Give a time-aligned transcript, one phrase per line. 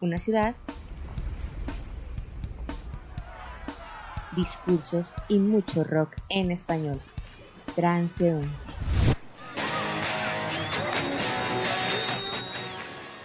[0.00, 0.54] una ciudad,
[4.36, 7.00] discursos y mucho rock en español.
[7.74, 8.48] Transeúnte.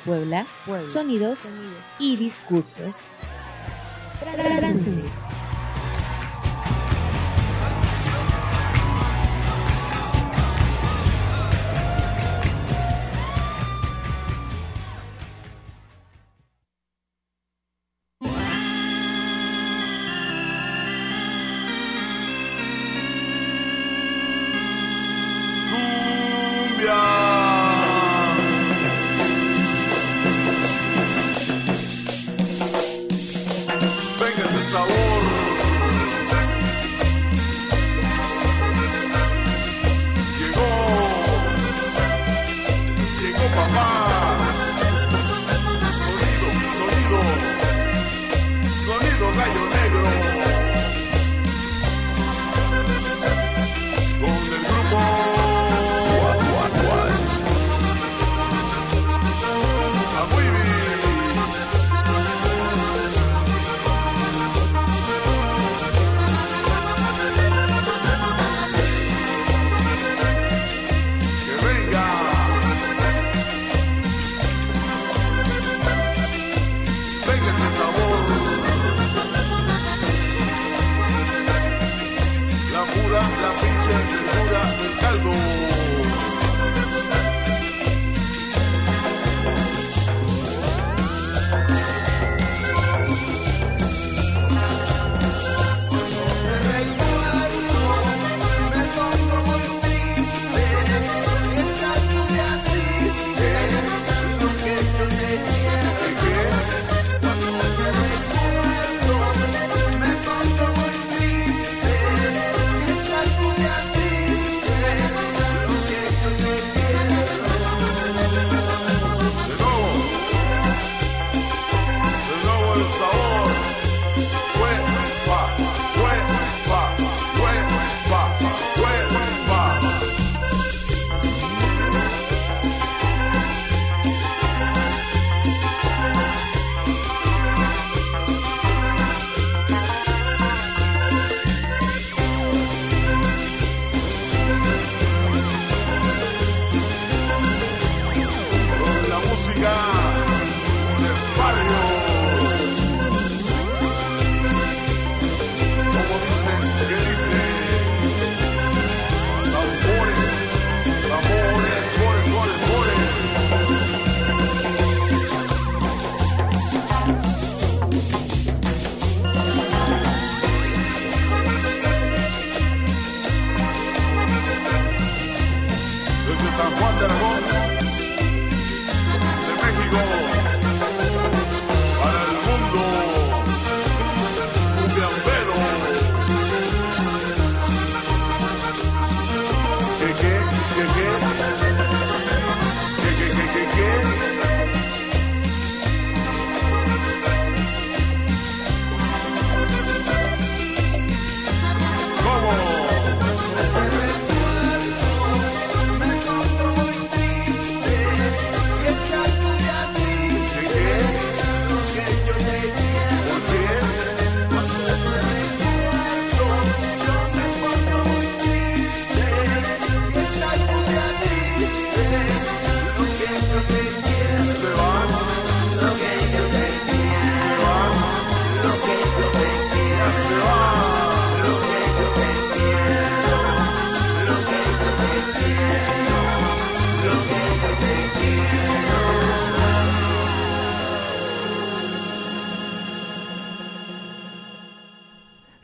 [0.05, 0.47] Puebla,
[0.83, 1.49] sonidos,
[1.99, 2.97] y discursos.
[4.19, 5.18] Transeúnte.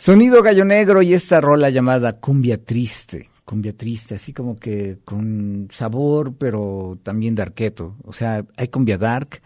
[0.05, 5.67] Sonido Gallo Negro y esta rola llamada Cumbia Triste, Cumbia Triste, así como que con
[5.71, 7.95] sabor, pero también darketo.
[8.03, 9.41] O sea, hay cumbia dark,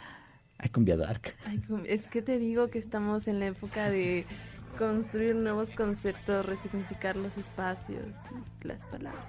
[0.57, 1.33] hay cumbia dark.
[1.85, 4.25] es que te digo que estamos en la época de
[4.77, 8.03] construir nuevos conceptos, resignificar los espacios,
[8.62, 9.23] las palabras.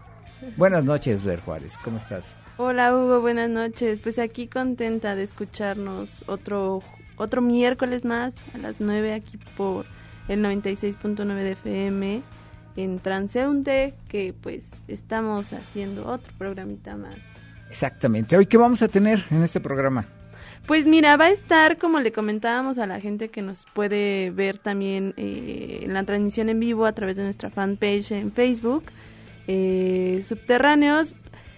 [0.57, 2.37] Buenas noches, Ver Juárez, ¿cómo estás?
[2.57, 4.01] Hola Hugo, buenas noches.
[4.01, 6.83] Pues aquí contenta de escucharnos otro
[7.17, 9.87] otro miércoles más a las 9 aquí por
[10.31, 12.23] el 96.9 de FM
[12.77, 17.17] en Transeunte, que pues estamos haciendo otro programita más.
[17.69, 18.37] Exactamente.
[18.37, 20.07] ¿Hoy qué vamos a tener en este programa?
[20.67, 24.59] Pues mira, va a estar, como le comentábamos a la gente que nos puede ver
[24.59, 28.85] también eh, en la transmisión en vivo a través de nuestra fanpage en Facebook,
[29.49, 31.13] eh, Subterráneos.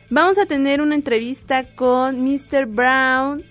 [0.08, 2.64] Vamos a tener una entrevista con Mr.
[2.66, 3.44] Brown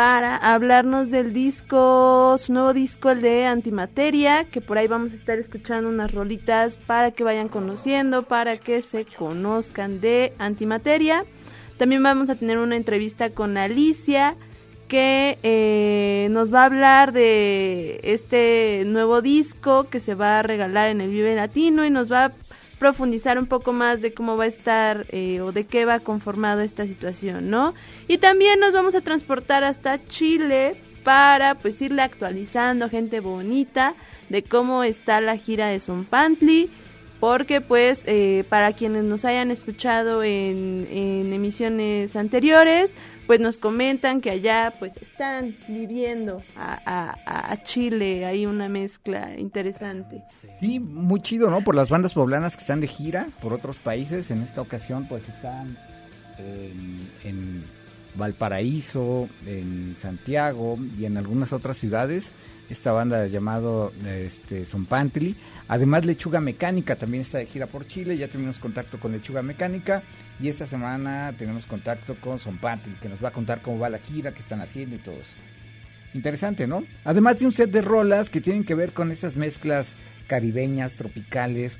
[0.00, 5.16] para hablarnos del disco, su nuevo disco, el de Antimateria, que por ahí vamos a
[5.16, 11.26] estar escuchando unas rolitas para que vayan conociendo, para que se conozcan de Antimateria.
[11.76, 14.36] También vamos a tener una entrevista con Alicia
[14.88, 20.88] que eh, nos va a hablar de este nuevo disco que se va a regalar
[20.88, 22.32] en el Vive Latino y nos va a
[22.80, 26.62] profundizar un poco más de cómo va a estar eh, o de qué va conformado
[26.62, 27.74] esta situación, ¿no?
[28.08, 30.74] Y también nos vamos a transportar hasta Chile
[31.04, 33.94] para pues irle actualizando gente bonita
[34.30, 36.06] de cómo está la gira de Son
[37.20, 42.94] porque pues eh, para quienes nos hayan escuchado en, en emisiones anteriores
[43.30, 50.24] pues nos comentan que allá pues están viviendo a, Chile, hay una mezcla interesante.
[50.58, 51.60] Sí, muy chido, ¿no?
[51.62, 55.28] Por las bandas poblanas que están de gira por otros países, en esta ocasión pues
[55.28, 55.78] están
[57.22, 57.62] en,
[58.16, 62.32] Valparaíso, en Santiago y en algunas otras ciudades,
[62.70, 65.36] esta banda llamado este, Zompantli.
[65.68, 68.16] Además, Lechuga Mecánica también está de gira por Chile.
[68.16, 70.02] Ya tuvimos contacto con Lechuga Mecánica.
[70.40, 72.58] Y esta semana tenemos contacto con Son
[73.00, 75.34] que nos va a contar cómo va la gira, qué están haciendo y todo eso.
[76.14, 76.84] Interesante, ¿no?
[77.04, 79.94] Además de un set de rolas que tienen que ver con esas mezclas
[80.26, 81.78] caribeñas, tropicales.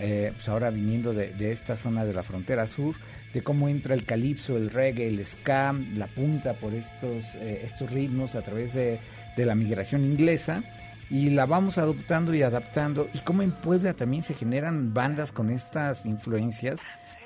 [0.00, 2.94] Eh, pues ahora viniendo de, esta zona de la frontera sur,
[3.34, 7.90] de cómo entra el calipso, el reggae, el ska, la punta por estos, eh, estos
[7.90, 9.00] ritmos a través de,
[9.38, 10.62] de la migración inglesa
[11.10, 13.08] y la vamos adoptando y adaptando.
[13.14, 16.80] Y como en Puebla también se generan bandas con estas influencias,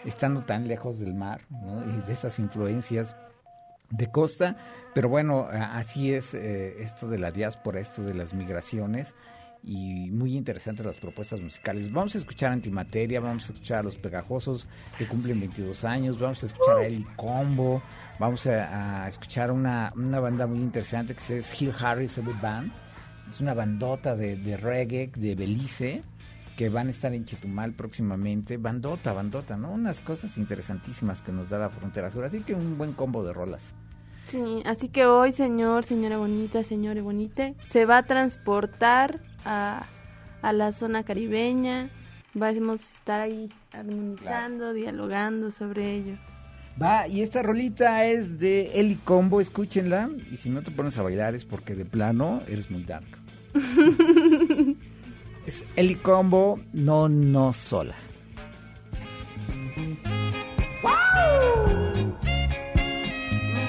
[0.04, 3.16] estando tan lejos del mar, y de esas influencias
[3.90, 4.56] de costa.
[4.94, 9.14] Pero bueno, así es eh, esto de la diáspora, esto de las migraciones.
[9.64, 11.92] Y muy interesantes las propuestas musicales.
[11.92, 14.66] Vamos a escuchar Antimateria, vamos a escuchar a Los Pegajosos
[14.98, 17.80] que cumplen 22 años, vamos a escuchar a Eli Combo,
[18.18, 22.72] vamos a, escuchar una, una banda muy interesante que es Hill Harris Band
[23.28, 26.02] es una bandota de, reggae de Belice
[26.56, 28.58] que van a estar en Chetumal próximamente.
[28.58, 29.72] Bandota, bandota, ¿no?
[29.72, 32.24] Unas cosas interesantísimas que nos da la frontera sur.
[32.24, 33.72] Así que un buen combo de rolas.
[34.26, 39.86] Sí, así que hoy, señor, señora bonita, señor bonite, se va a transportar a,
[40.42, 41.90] a la zona caribeña.
[42.34, 46.16] Vamos a estar ahí armonizando, dialogando sobre ello.
[46.80, 50.08] Va, y esta rolita es de Eli Combo, escúchenla.
[50.30, 53.04] Y si no te pones a bailar es porque de plano eres muy dark.
[55.46, 57.94] es Eli Combo, no, no sola.
[60.82, 62.16] Wow!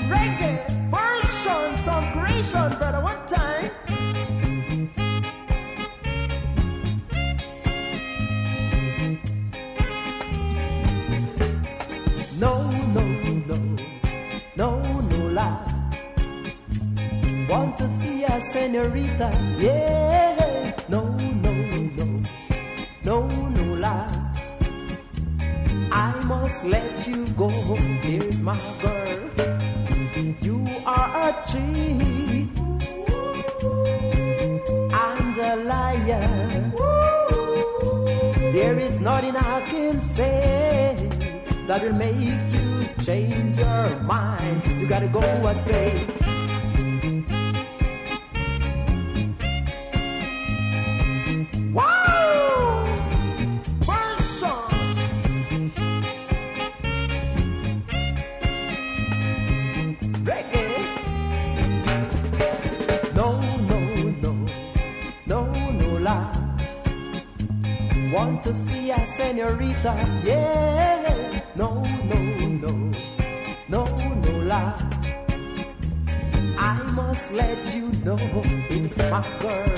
[0.10, 0.62] Reggae
[1.84, 2.72] from creation,
[17.84, 19.30] to see a senorita?
[19.60, 20.72] Yeah.
[20.88, 21.02] No,
[21.44, 21.52] no,
[22.00, 22.08] no,
[23.04, 24.32] no, no lie.
[25.92, 27.50] I must let you go.
[28.08, 29.22] Here's my girl.
[30.48, 32.50] You are a cheat.
[35.04, 36.28] I'm the liar.
[38.56, 40.96] There is nothing I can say
[41.68, 42.70] that will make you
[43.04, 44.62] change your mind.
[44.80, 46.33] You gotta go, I say.
[69.84, 72.18] Yeah, no, no,
[72.64, 72.92] no,
[73.68, 74.80] no, no lie.
[76.58, 78.18] I must let you know
[78.70, 79.73] it's my girl.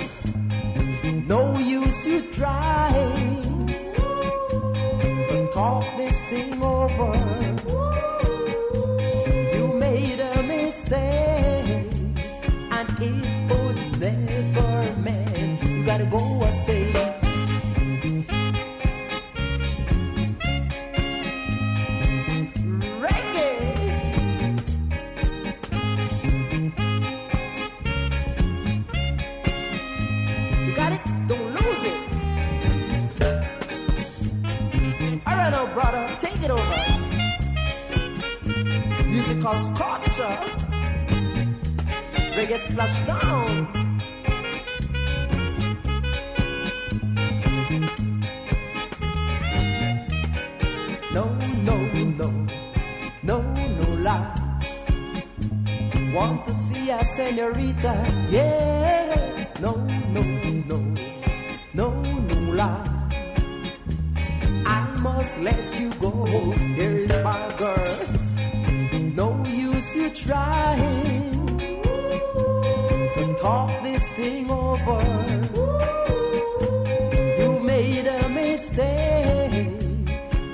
[57.46, 57.94] A senorita?
[58.30, 59.54] Yeah.
[59.62, 60.22] No, no,
[60.68, 60.78] no,
[61.74, 62.84] no, no lie.
[64.66, 66.12] I must let you go.
[66.75, 67.98] Here is my girl.
[69.16, 71.58] No use you trying
[73.16, 75.02] to talk this thing over.
[77.40, 79.68] You made a mistake,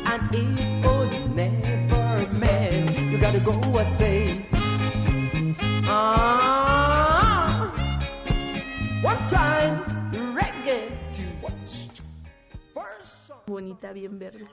[0.06, 2.90] and it would never mend.
[3.12, 4.21] You gotta go, I say.
[13.52, 14.46] Bonita, bien verde.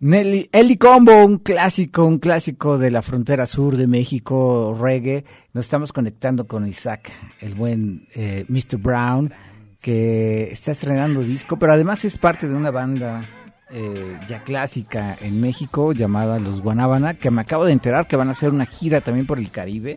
[0.00, 5.26] Nelly, Eli Combo, un clásico, un clásico de la frontera sur de México, reggae.
[5.52, 8.78] Nos estamos conectando con Isaac, el buen eh, Mr.
[8.78, 9.34] Brown,
[9.82, 13.28] que está estrenando disco, pero además es parte de una banda
[13.68, 18.28] eh, ya clásica en México llamada Los Guanábana, que me acabo de enterar que van
[18.28, 19.96] a hacer una gira también por el Caribe.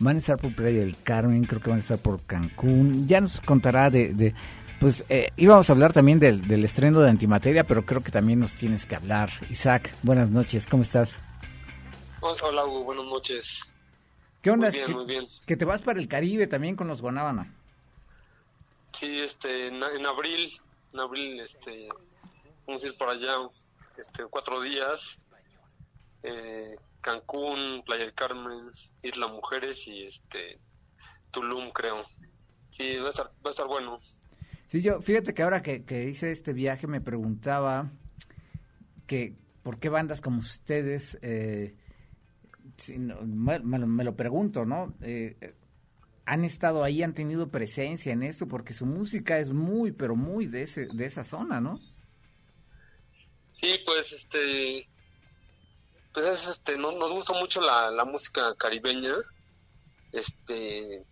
[0.00, 3.06] Van a estar por Playa del Carmen, creo que van a estar por Cancún.
[3.06, 4.34] Ya nos contará de, de
[4.84, 8.38] pues eh, íbamos a hablar también del, del estreno de Antimateria, pero creo que también
[8.38, 9.30] nos tienes que hablar.
[9.48, 11.20] Isaac, buenas noches, ¿cómo estás?
[12.20, 13.62] Hola Hugo, buenas noches.
[14.42, 14.68] ¿Qué onda?
[14.68, 15.26] Muy bien, que, muy bien.
[15.46, 17.50] que te vas para el Caribe también con los Guanábana.
[18.92, 20.52] Sí, este, en, en abril,
[20.92, 21.88] en abril, este,
[22.66, 23.36] vamos a ir para allá,
[23.96, 25.18] este, cuatro días,
[26.22, 28.68] eh, Cancún, Playa del Carmen,
[29.02, 30.58] Isla Mujeres y este,
[31.30, 32.04] Tulum, creo.
[32.68, 33.98] Sí, va a estar, va a estar bueno.
[34.68, 37.90] Sí, yo, fíjate que ahora que, que hice este viaje me preguntaba
[39.06, 41.74] que por qué bandas como ustedes, eh,
[43.24, 44.94] me lo pregunto, ¿no?
[45.02, 45.54] Eh,
[46.26, 50.46] han estado ahí, han tenido presencia en esto, porque su música es muy, pero muy
[50.46, 51.80] de, ese, de esa zona, ¿no?
[53.50, 54.88] Sí, pues este,
[56.12, 59.14] pues es, este, no- nos gusta mucho la, la música caribeña.
[60.12, 61.04] Este,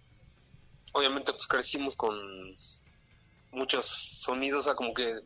[0.93, 2.15] obviamente pues crecimos con
[3.53, 5.21] muchos sonidos, o sea, como que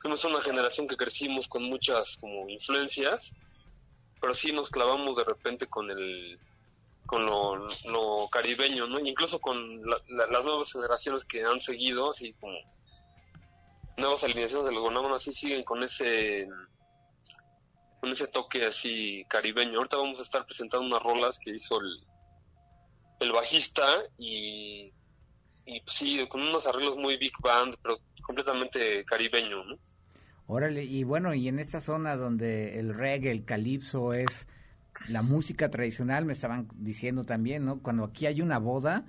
[0.00, 3.34] fuimos una generación que crecimos con muchas como influencias,
[4.20, 6.40] pero sí nos clavamos de repente con el
[7.04, 8.98] con lo, lo caribeño, ¿no?
[9.00, 12.56] Incluso con la- la- las nuevas generaciones que han seguido, así como
[13.98, 16.48] nuevas alineaciones de los Guanábanas, sí siguen con ese
[18.00, 19.76] con ese toque así caribeño.
[19.78, 22.06] Ahorita vamos a estar presentando unas rolas que hizo el,
[23.20, 24.92] el bajista y,
[25.64, 29.76] y pues, sí, con unos arreglos muy big band, pero completamente caribeño, ¿no?
[30.46, 34.46] Órale, y bueno, y en esta zona donde el reggae, el calipso es
[35.08, 37.80] la música tradicional, me estaban diciendo también, ¿no?
[37.80, 39.06] Cuando aquí hay una boda,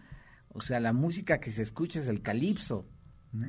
[0.49, 2.87] o sea, la música que se escucha es el calipso.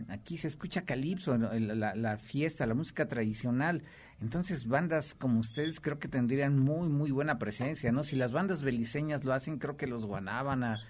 [0.08, 3.82] Aquí se escucha calipso, la fiesta, la música tradicional.
[4.20, 8.02] Entonces, bandas como ustedes creo que tendrían muy, muy buena presencia, ¿no?
[8.02, 10.82] Si las bandas beliceñas lo hacen, creo que los Guanábana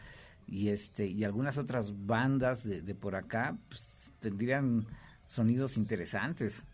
[0.47, 4.87] y este y algunas otras bandas de, por acá pues, tendrían
[5.27, 6.65] sonidos interesantes.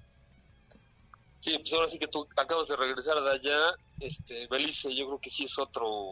[1.41, 5.21] Sí, pues ahora sí que tú acabas de regresar de allá, este, Belice yo creo
[5.21, 6.11] que sí es otro,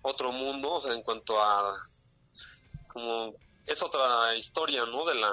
[0.00, 1.76] otro mundo, o sea, en cuanto a,
[2.88, 3.34] como,
[3.66, 5.04] es otra historia, ¿no?
[5.04, 5.30] De la,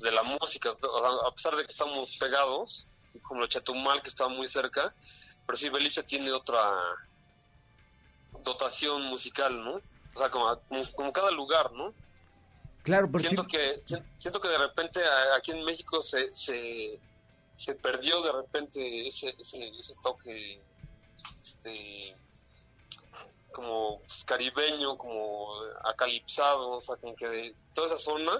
[0.00, 2.88] de la música, a pesar de que estamos pegados,
[3.22, 4.92] como lo Chetumal que está muy cerca,
[5.46, 6.74] pero sí Belice tiene otra
[8.42, 9.80] dotación musical, ¿no?
[10.14, 10.60] O sea, como,
[10.94, 11.94] como, cada lugar, ¿no?
[12.82, 15.00] Claro, porque siento que si- siento que de repente
[15.36, 17.00] aquí en México se, se,
[17.54, 20.62] se perdió de repente ese, ese, ese toque
[21.42, 22.16] este,
[23.52, 25.52] como caribeño como
[25.84, 28.32] acalipsado o sea como que de toda esa zona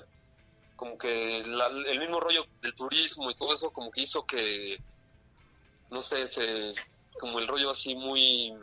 [0.77, 4.79] como que la- el mismo rollo del turismo y todo eso como que hizo que
[5.91, 6.73] no sé se,
[7.19, 8.55] como el rollo así muy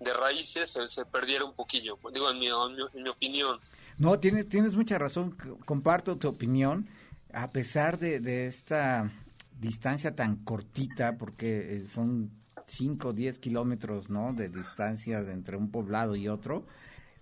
[0.00, 3.58] de raíces se, se perdiera un poquillo digo en mi, opinión
[3.98, 6.88] No, tienes, tienes mucha razón, comparto tu opinión,
[7.32, 9.10] a pesar de, de esta
[9.58, 12.30] distancia tan cortita, porque eh, son
[12.66, 16.66] 5 o 10 kilómetros, ¿no?, de distancia entre un poblado y otro,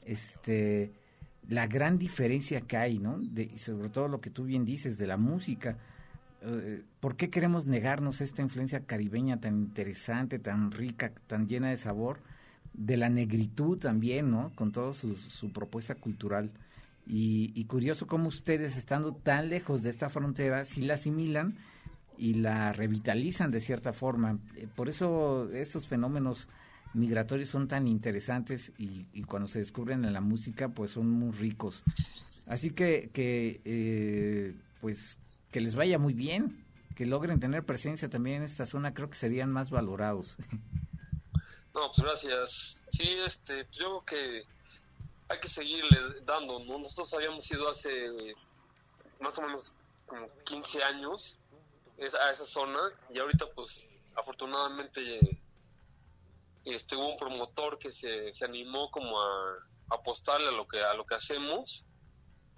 [0.05, 0.93] este,
[1.49, 5.07] la gran diferencia que hay, ¿no?, de, sobre todo lo que tú bien dices de
[5.07, 5.79] la música,
[6.43, 11.77] eh, ¿por qué queremos negarnos esta influencia caribeña tan interesante, tan rica, tan llena de
[11.77, 12.21] sabor?
[12.75, 14.53] De la negritud también, ¿no?
[14.55, 16.53] Con toda su, su propuesta cultural.
[17.07, 21.57] Y, curioso cómo ustedes, estando tan lejos de esta frontera, sí la asimilan
[22.17, 24.39] y la revitalizan de cierta forma.
[24.57, 26.49] Eh, Por eso estos fenómenos
[26.95, 31.33] migratorios son tan interesantes y, y cuando se descubren en la música, pues son muy
[31.33, 31.83] ricos.
[32.47, 35.19] Así que, que eh, pues,
[35.51, 36.65] que les vaya muy bien,
[36.95, 40.37] que logren tener presencia también en esta zona, creo que serían más valorados.
[41.75, 42.79] No, pues gracias.
[42.89, 44.47] Sí, este, pues yo creo que
[45.29, 46.79] hay que seguirle dando, ¿no?
[46.79, 48.35] Nosotros habíamos ido hace
[49.21, 49.75] más o menos
[50.07, 51.39] como 15 años
[51.99, 55.41] a esa zona y ahorita pues afortunadamente
[56.65, 59.57] este hubo un promotor que se, se animó como a,
[59.91, 61.85] apostarle a lo que a lo que hacemos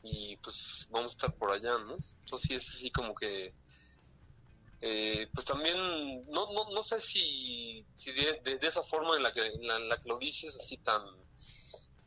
[0.02, 1.97] y pues vamos a estar por allá, ¿no?
[2.21, 3.54] Entonces sí es así como que
[4.80, 5.76] eh, pues también
[6.26, 9.66] no, no, no sé si, si de, de- de esa forma en la que en
[9.66, 11.02] la, en la que lo dices así tan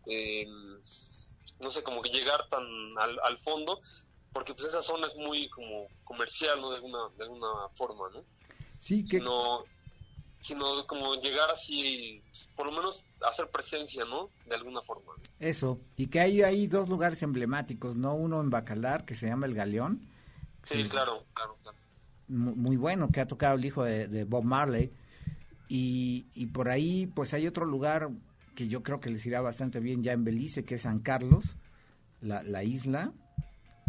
[0.05, 0.45] eh,
[1.59, 2.63] no sé como que llegar tan
[2.97, 3.79] al, al fondo
[4.31, 8.23] porque pues esa zona es muy como comercial no de alguna de alguna forma no
[8.79, 9.65] Sí, que sino
[10.39, 12.21] sino como llegar así
[12.55, 15.23] por lo menos hacer presencia no de alguna forma ¿no?
[15.39, 18.15] eso, y que hay ahí dos lugares emblemáticos, ¿no?
[18.15, 20.07] Uno en Bacalar, que se llama El Galeón,
[20.63, 21.77] sí, claro claro claro.
[21.77, 21.86] mu-
[22.27, 24.91] muy bueno, que ha tocado el hijo de, de Bob Marley.
[25.69, 28.09] Y, y por ahí, pues hay otro lugar
[28.55, 31.57] que yo creo que les irá bastante bien ya en Belice, que es San Carlos,
[32.21, 33.11] la, la isla,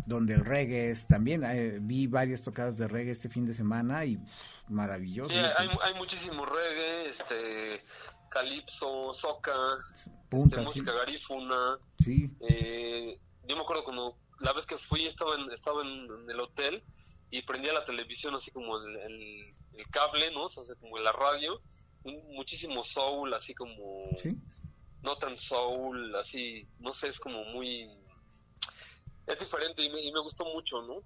[0.06, 1.44] donde el reggae es también.
[1.44, 5.30] eh, vi varias tocadas de reggae este fin de semana y pff, maravilloso.
[5.30, 7.82] Sí, hay, hay muchísimo reggae este
[8.30, 9.52] calipso soca
[10.28, 10.80] Punta, este, sí.
[10.80, 15.80] música garífuna Sí, Eh, yo me acuerdo cuando la vez que fui estaba en, estaba
[15.82, 16.82] en, en el hotel
[17.30, 20.44] y prendía la televisión así como el, el- el cable, ¿no?
[20.44, 21.60] O sea, como la radio,
[22.04, 24.36] un- muchísimo soul, así como sí.
[25.02, 27.88] Northern Soul, así, no sé, es como muy...
[29.26, 31.02] Es diferente y me, y me gustó mucho, ¿no?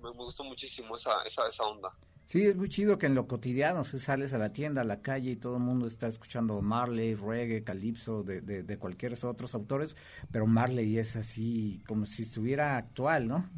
[0.00, 1.90] Me, gustó muchísimo esa, esa, esa onda.
[2.26, 5.02] Sí, es muy chido que en lo cotidiano, si sales a la tienda, a la
[5.02, 9.54] calle y todo el mundo está escuchando Marley, reggae, calipso, de, de, de cualquier otros
[9.54, 9.94] autores,
[10.30, 13.50] pero Marley es así como si estuviera actual, ¿no?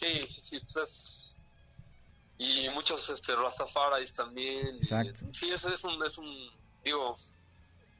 [0.00, 1.36] Sí, sí, sí, pues es...
[2.38, 4.76] Y muchos este, Rastafaris también.
[4.76, 5.26] y- Exacto.
[5.32, 6.50] sí, es, es, un, es un...
[6.82, 7.16] Digo,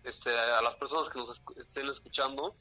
[0.02, 2.56] este, a las personas que nos estén escuchando,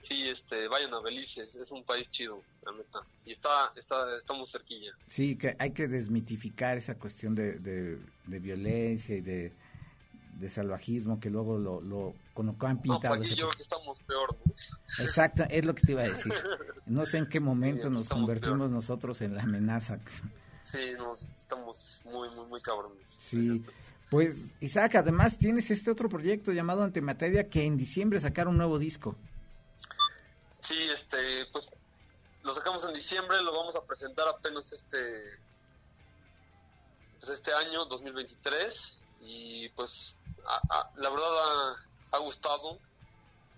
[0.00, 3.00] sí, este, vayan a Belice, es, es un país chido, la neta.
[3.24, 4.92] Y está, está, estamos cerquilla.
[5.08, 9.54] Sí, que hay que desmitificar esa cuestión de, de, de violencia y de,
[10.38, 13.14] de salvajismo que luego lo, lo con lo que han No, pintado.
[13.14, 14.52] pues aquí ese- yo creo que estamos peor, ¿no?
[15.04, 16.32] Exacto, es lo que te iba a decir.
[16.86, 18.70] No sé en qué momento Sí, nos convertimos peor.
[18.70, 19.98] nosotros en la amenaza.
[20.62, 23.08] Sí, nos, estamos muy, muy, muy cabrones.
[23.18, 23.64] Sí,
[24.10, 28.78] pues Isaac, además tienes este otro proyecto llamado Antimateria que en diciembre sacaron un nuevo
[28.78, 29.16] disco.
[30.60, 31.70] Sí, este, pues
[32.44, 34.96] lo sacamos en diciembre, lo vamos a presentar apenas este
[37.20, 41.76] pues este año 2023 y pues a- a- la verdad
[42.12, 42.78] ha gustado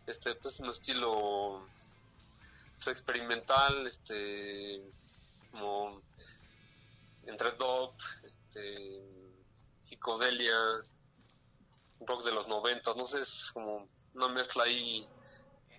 [0.06, 1.66] este pues un estilo
[2.76, 4.82] pues, experimental este
[5.50, 6.00] como
[7.26, 7.92] entre dub
[8.24, 9.02] este
[9.82, 10.56] psicodelia
[12.00, 15.06] rock de los noventas no sé es como una mezcla ahí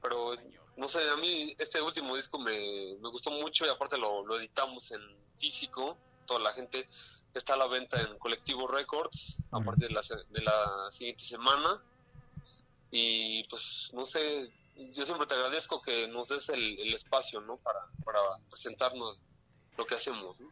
[0.02, 0.36] pero
[0.78, 4.38] no sé, a mí este último disco me, me gustó mucho y aparte lo, lo
[4.38, 5.02] editamos en
[5.38, 6.88] físico, toda la gente
[7.34, 11.82] está a la venta en Colectivo Records a partir de la, de la siguiente semana
[12.91, 14.50] y pues no sé,
[14.93, 17.58] yo siempre te agradezco que nos des el, el espacio, ¿no?
[17.58, 18.19] Para, para
[18.50, 19.19] presentarnos
[19.78, 20.48] lo que hacemos, ¿no?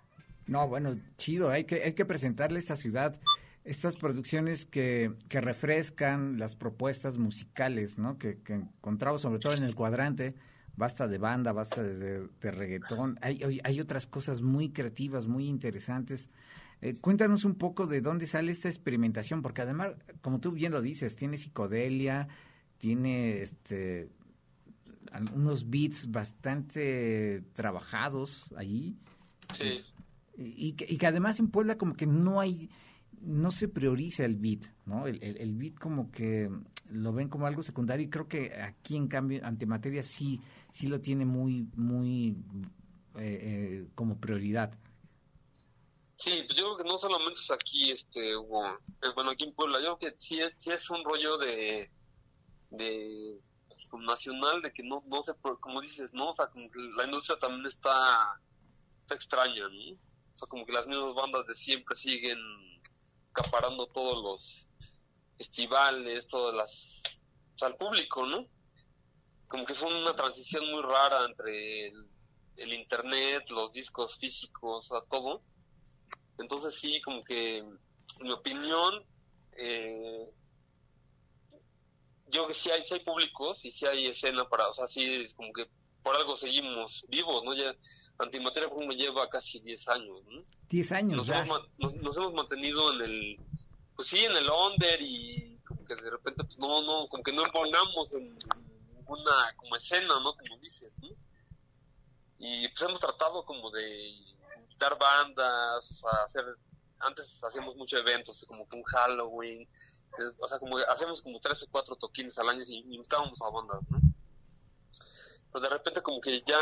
[0.46, 3.20] No, bueno, chido, hay que, hay que presentarle a esta ciudad
[3.64, 8.18] estas producciones que, que refrescan las propuestas musicales, ¿no?
[8.18, 10.36] Que, que encontramos sobre todo en el cuadrante,
[10.76, 16.30] basta de banda, basta de, de- reggaetón, hay- hay otras cosas muy creativas, muy interesantes.
[16.84, 20.82] Eh, cuéntanos un poco de dónde sale esta experimentación, porque además, como tú bien lo
[20.82, 22.28] dices, tiene psicodelia,
[22.78, 24.10] tiene este
[25.34, 28.98] unos beats bastante trabajados allí
[29.54, 29.82] Sí,
[30.36, 32.70] y, y que, y que además en Puebla como que no hay,
[33.22, 35.08] no se prioriza el beat, ¿no?
[35.08, 36.50] El, el, el beat como que
[36.90, 40.42] lo ven como algo secundario y creo que aquí en cambio Antimateria sí,
[40.72, 42.36] sí lo tiene muy, muy
[43.16, 44.74] eh, eh, como prioridad.
[46.24, 48.66] Sí, pues yo creo que no solamente es aquí, este, Hugo,
[49.02, 51.92] eh, bueno, aquí en Puebla, yo creo que sí, sí es un rollo de,
[52.72, 53.40] de,
[53.90, 56.30] como nacional, de que no, no pro- como dices, ¿no?
[56.32, 58.42] O sea, como que la industria también está,
[59.00, 59.94] está extraña, ¿no?
[59.96, 62.40] O sea, como que las mismas bandas de siempre siguen
[63.34, 64.68] acaparando todos los
[65.38, 67.02] festivales, todas las,
[67.56, 68.48] o sea, al público, ¿no?
[69.48, 72.10] Como que fue una transición muy rara entre el,
[72.58, 75.44] el internet, los discos físicos, o sea, todo.
[76.40, 77.78] Entonces sí, como que, en
[78.22, 79.04] mi opinión,
[79.54, 80.30] eh,
[82.28, 85.04] yo que sí hay, sí hay públicos y sí hay escena para, o sea, sí
[85.04, 85.68] es como que
[86.02, 87.54] por algo seguimos vivos, ¿no?
[87.54, 87.76] Ya
[88.18, 90.44] Antimateria, por ejemplo, lleva casi 10 años, ¿no?
[90.70, 91.42] 10 años, Nos, ya.
[91.42, 93.40] hemos, nos, nos hemos mantenido en el,
[93.96, 97.32] pues sí, en el under y como que de repente, pues no, no, como que
[97.32, 98.38] no embonamos en
[98.96, 100.36] ninguna como escena, ¿no?
[100.36, 101.10] Como dices, ¿no?
[102.40, 104.33] Y pues hemos tratado como de
[104.84, 106.46] invitar bandas, hacer,
[107.00, 109.68] antes hacíamos muchos eventos, como un Halloween,
[110.40, 113.50] o sea, como que hacemos como tres o cuatro toquines al año y invitábamos a
[113.50, 114.00] bandas, ¿no?
[115.52, 116.58] Pero de repente como que ya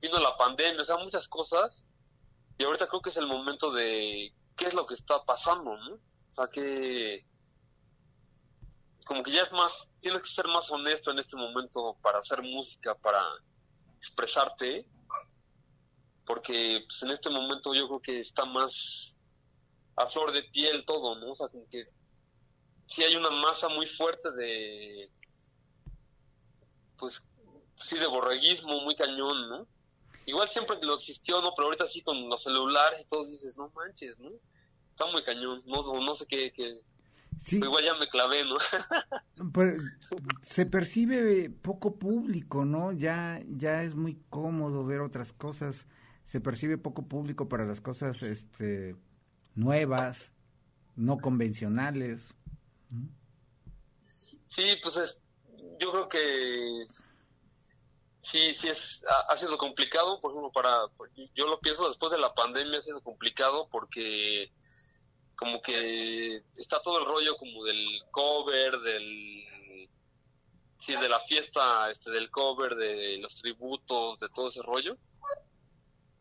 [0.00, 1.84] vino la pandemia, o sea, muchas cosas,
[2.58, 5.94] y ahorita creo que es el momento de qué es lo que está pasando, ¿no?
[5.94, 7.26] O sea, que
[9.06, 12.42] como que ya es más, tienes que ser más honesto en este momento para hacer
[12.42, 13.20] música, para
[13.96, 14.86] expresarte,
[16.30, 19.16] porque pues, en este momento yo creo que está más
[19.96, 21.32] a flor de piel todo, ¿no?
[21.32, 21.88] O sea, como que
[22.86, 25.10] sí hay una masa muy fuerte de,
[26.96, 27.20] pues,
[27.74, 29.66] sí, de borreguismo muy cañón, ¿no?
[30.24, 31.52] Igual siempre lo existió, ¿no?
[31.56, 34.30] Pero ahorita sí con los celulares y todo dices, no manches, ¿no?
[34.90, 36.78] Está muy cañón, no, no, sé qué, qué-
[37.40, 38.56] Sí, igual ya me clavé, ¿no?
[39.52, 39.76] pero
[40.42, 42.92] se percibe poco público, ¿no?
[42.92, 45.88] Ya, ya es muy cómodo ver otras cosas.
[46.24, 48.96] Se percibe poco público para las cosas este,
[49.54, 50.30] nuevas,
[50.96, 52.34] no convencionales.
[54.46, 55.20] Sí, pues es,
[55.78, 56.84] yo creo que
[58.22, 60.86] sí, sí es, ha, sido complicado, por ejemplo, para,
[61.34, 64.52] yo lo pienso después de la pandemia ha sido complicado porque
[65.36, 69.88] como que está todo el rollo como del cover, del,
[70.78, 74.98] sí, de la fiesta, este, del cover, de los tributos, de todo ese rollo.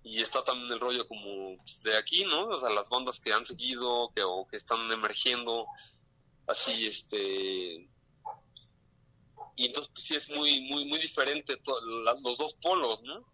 [0.04, 2.48] Y está también el rollo como de aquí, ¿no?
[2.48, 5.66] O sea, las bandas que han seguido, que, o que están emergiendo,
[6.48, 7.88] así, este,
[9.56, 13.26] y entonces pues sí es muy muy muy diferente to- la- los dos polos no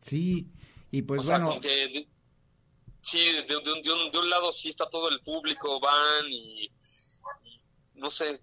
[0.00, 0.48] Sí,
[0.90, 2.08] y pues o sea bueno, como que de-
[3.00, 6.26] sí de, de un, de un- de un lado sí está todo el público van
[6.28, 7.60] y, y
[7.94, 8.42] no sé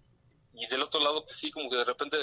[0.53, 2.17] y del otro lado pues sí como que de repente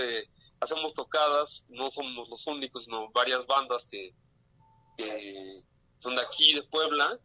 [0.61, 4.14] hacemos tocadas no somos los únicos sino varias bandas que
[4.96, 5.62] que
[5.98, 7.18] son de aquí de Puebla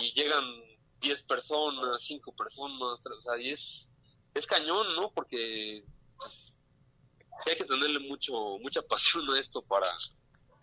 [0.00, 0.44] y llegan
[1.00, 3.88] 10 personas 5 personas o sea y es
[4.34, 5.84] es cañón no porque
[6.16, 6.52] pues,
[7.46, 9.88] hay que tenerle mucho mucha pasión a esto para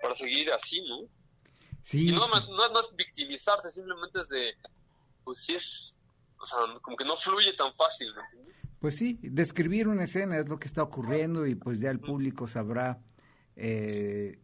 [0.02, 1.08] para seguir así no
[1.84, 2.47] sí, y no, sí.
[2.50, 4.54] no, no es victimizarte simplemente es de
[5.24, 6.00] pues sí es
[6.38, 8.71] o sea como que no fluye tan fácil ¿me entiendes?
[8.82, 12.47] Pues sí, describir una escena es lo que está ocurriendo y pues ya el público
[12.47, 13.00] sabrá
[13.56, 14.39] eh,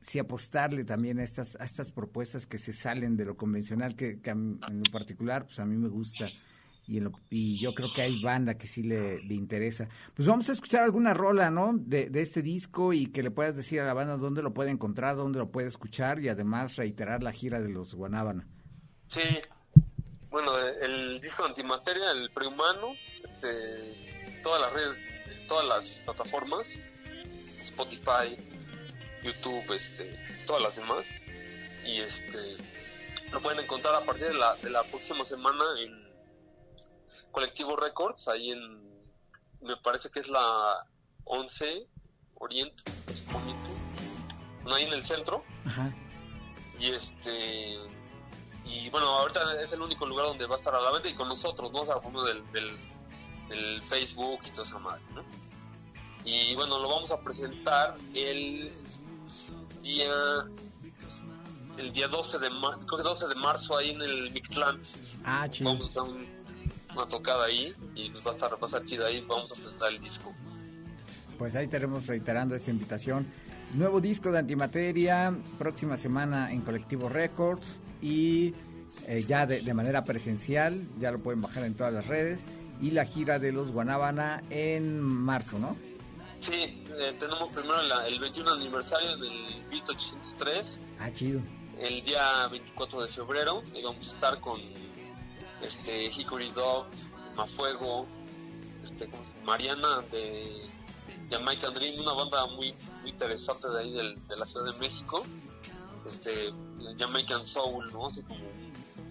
[0.00, 4.20] si apostarle también a estas, a estas propuestas que se salen de lo convencional, que,
[4.24, 6.28] en lo particular pues a mí me gusta
[6.86, 9.88] y, en lo- y yo creo que hay banda que sí le, le interesa.
[10.14, 11.72] Pues vamos a escuchar alguna rola, ¿no?
[11.76, 14.70] De, de este disco y que le puedas decir a la banda dónde lo puede
[14.70, 18.46] encontrar, dónde lo puede escuchar y además reiterar la gira de los Guanábana.
[19.08, 19.22] Sí,
[20.30, 22.92] bueno, el disco Antimateria, el prehumano,
[23.24, 24.96] este, todas las redes,
[25.48, 26.78] todas las plataformas,
[27.64, 28.36] Spotify,
[29.26, 31.06] YouTube, este, todas las demás,
[31.84, 32.56] y este,
[33.32, 36.06] lo pueden encontrar a partir de la, de la próxima semana en
[37.32, 38.82] Colectivo Records, ahí en,
[39.60, 40.86] me parece que es la
[41.24, 41.86] 11
[42.38, 42.82] Oriente,
[43.32, 43.70] Poniente,
[44.64, 45.92] no, ahí en el centro, Ajá.
[46.78, 47.78] y este
[48.64, 51.14] y bueno ahorita es el único lugar donde va a estar a la venta y
[51.14, 52.76] con nosotros no o sea como del, del,
[53.48, 55.22] del Facebook y toda esa madre ¿no?
[56.24, 58.72] y bueno lo vamos a presentar el
[59.86, 60.12] día
[61.78, 64.78] el día 12 de marzo creo que 12 de marzo ahí en el Mictlán
[65.24, 65.70] Ah, chido.
[65.72, 66.26] vamos a un-
[66.94, 69.54] una tocada ahí y pues va a estar va a estar chida ahí vamos a
[69.54, 70.32] presentar el disco
[71.38, 73.26] Pues ahí estaremos reiterando esta invitación.
[73.74, 78.54] Nuevo disco de Antimateria, próxima semana en Colectivo Records y
[79.06, 82.44] eh, ya de, de manera presencial, ya lo pueden bajar en todas las redes.
[82.80, 85.76] Y la gira de los Guanábana en marzo, ¿no?
[86.40, 91.40] Sí eh, tenemos primero la- el 21 aniversario del Beat 803 Ah, chido.
[91.78, 94.60] el día 24 de febrero y vamos a estar con
[95.62, 96.86] este Hickory Dog,
[97.36, 98.06] Mafuego,
[98.84, 99.08] este.
[99.44, 100.62] Mariana de
[101.30, 105.24] Jamaican Dream, una banda muy muy interesante de ahí del- de la Ciudad de México,
[106.06, 106.52] este
[106.98, 108.06] Jamaican Soul, ¿no?
[108.06, 108.40] Así como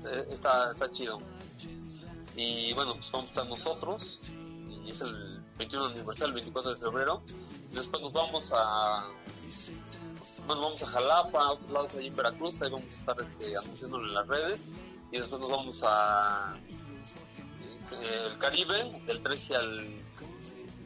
[0.08, 1.20] eh, está está chido.
[2.36, 4.22] Y bueno, pues vamos a estar nosotros
[4.86, 7.22] y es el 21 aniversario, el 24 de febrero.
[7.72, 9.08] Y después nos vamos a
[10.48, 13.58] bueno, vamos a Jalapa, a otros lados ahí en Veracruz, ahí vamos a estar este,
[13.58, 14.68] anunciándolo en las redes.
[15.12, 16.56] Y después nos vamos a
[17.92, 19.88] eh, el Caribe, del 13 al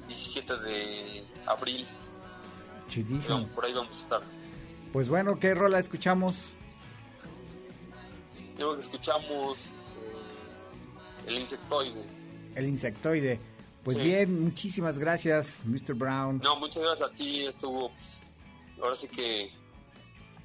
[0.08, 1.86] 17 de abril.
[2.88, 3.48] Chidísimo.
[3.50, 4.22] Por ahí vamos a estar.
[4.94, 6.54] Pues bueno, ¿qué rola escuchamos?
[8.56, 12.04] Creo que escuchamos eh, El Insectoide.
[12.56, 13.40] El Insectoide.
[13.94, 14.04] Pues Sí.
[14.04, 15.94] bien, muchísimas gracias, Mr.
[15.96, 16.40] Brown.
[16.44, 17.46] No, muchas gracias a ti.
[17.46, 17.92] Estuvo,
[18.82, 19.50] ahora sí que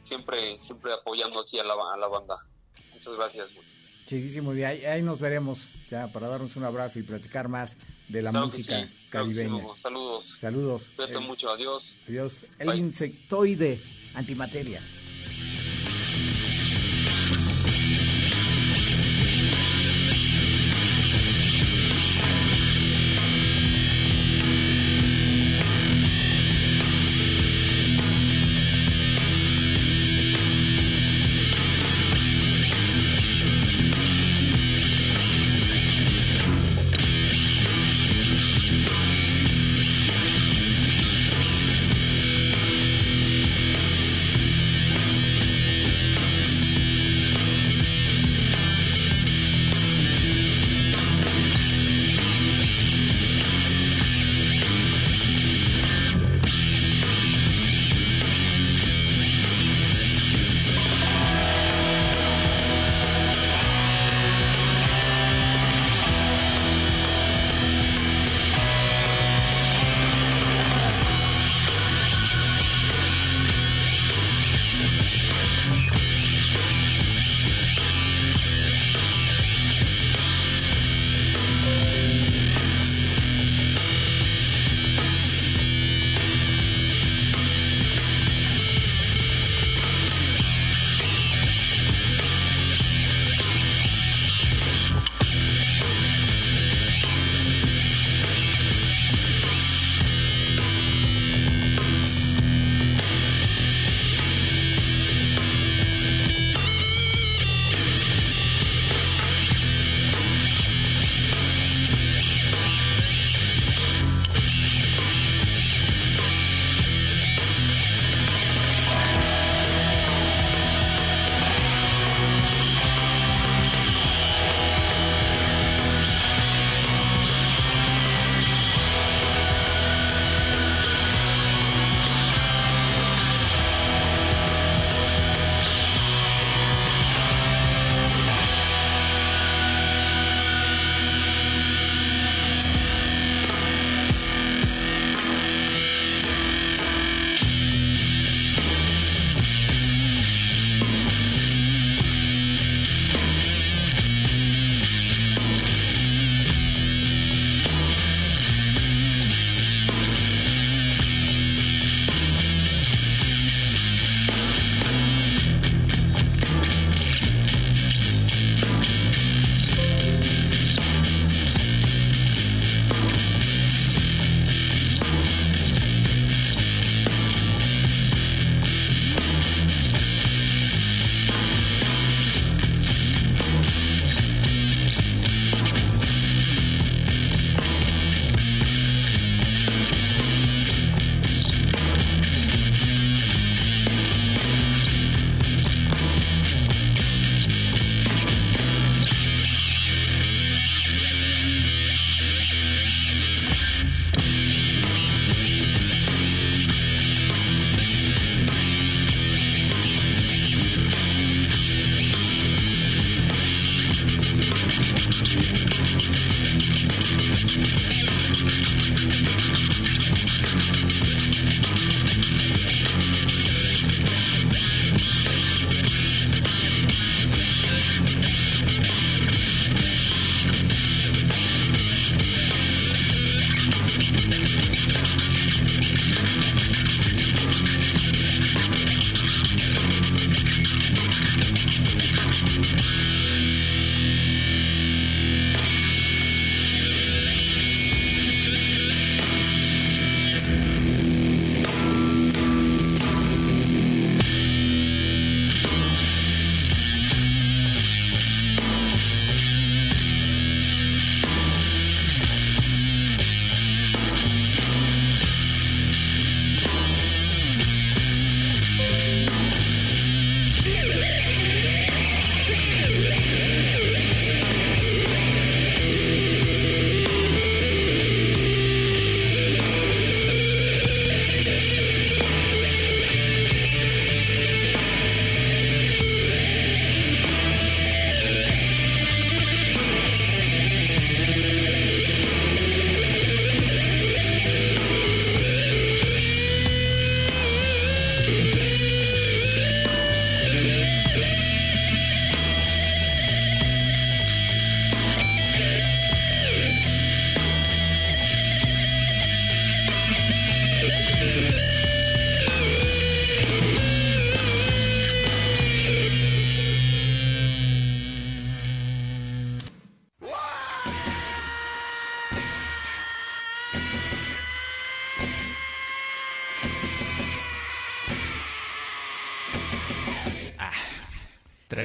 [0.02, 2.37] siempre siempre apoyando aquí a la, a la banda.
[2.92, 3.54] Muchas gracias.
[3.54, 3.66] güey.
[4.07, 4.54] Chidísimo.
[4.54, 7.76] Y ahí, ahí nos veremos ya para darnos un abrazo y platicar más
[8.09, 9.64] de la Claro música sí, claro que sí, caribeña.
[9.64, 9.76] Hugo.
[9.76, 10.38] Saludos.
[10.40, 10.90] Saludos.
[10.96, 11.50] Cuídate mucho.
[11.50, 11.96] Adiós.
[12.09, 12.44] Adiós.
[12.59, 12.78] El Bye.
[12.78, 13.83] insectoide
[14.14, 14.80] antimateria.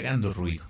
[0.09, 0.68] Tragando ruido.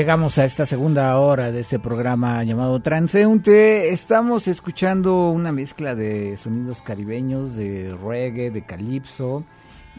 [0.00, 3.90] Llegamos a esta segunda hora de este programa llamado Transeunte.
[3.90, 9.44] Estamos escuchando una mezcla de sonidos caribeños, de reggae, de calipso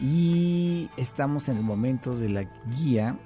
[0.00, 2.44] y estamos en el momento de la
[2.76, 3.16] guía.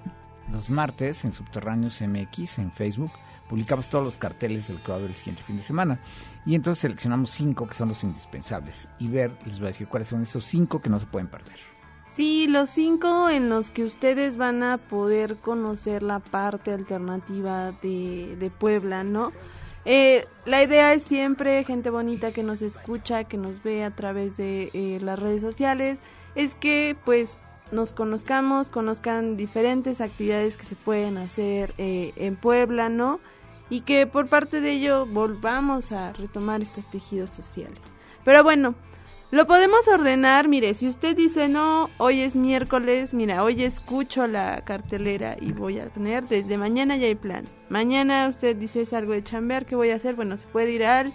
[0.53, 3.13] Los martes en Subterráneos MX en Facebook
[3.49, 5.99] publicamos todos los carteles del que va a haber el siguiente fin de semana.
[6.45, 8.87] Y entonces seleccionamos cinco que son los indispensables.
[8.99, 11.57] Y ver, les voy a decir cuáles son esos cinco que no se pueden perder.
[12.17, 18.51] Sí, los cinco en los que ustedes van a poder conocer la parte alternativa de,
[18.59, 19.33] Puebla, ¿no?
[19.85, 24.39] Eh, la idea es siempre gente bonita que nos escucha, que nos ve a través
[24.39, 25.99] de eh, las redes sociales,
[26.35, 27.37] es que pues
[27.71, 33.21] nos conozcamos, conozcan diferentes actividades que se pueden hacer eh, en Puebla, ¿no?
[33.69, 37.81] Y que por parte de ello volvamos a retomar estos tejidos sociales.
[38.25, 38.75] Pero bueno,
[39.33, 44.65] lo podemos ordenar, mire, si usted dice, no, hoy es miércoles, mira, hoy escucho la
[44.65, 47.49] cartelera y voy a tener, desde mañana ya hay plan.
[47.69, 50.15] Mañana usted dice, es algo de chambear, ¿qué voy a hacer?
[50.15, 51.13] Bueno, se puede ir al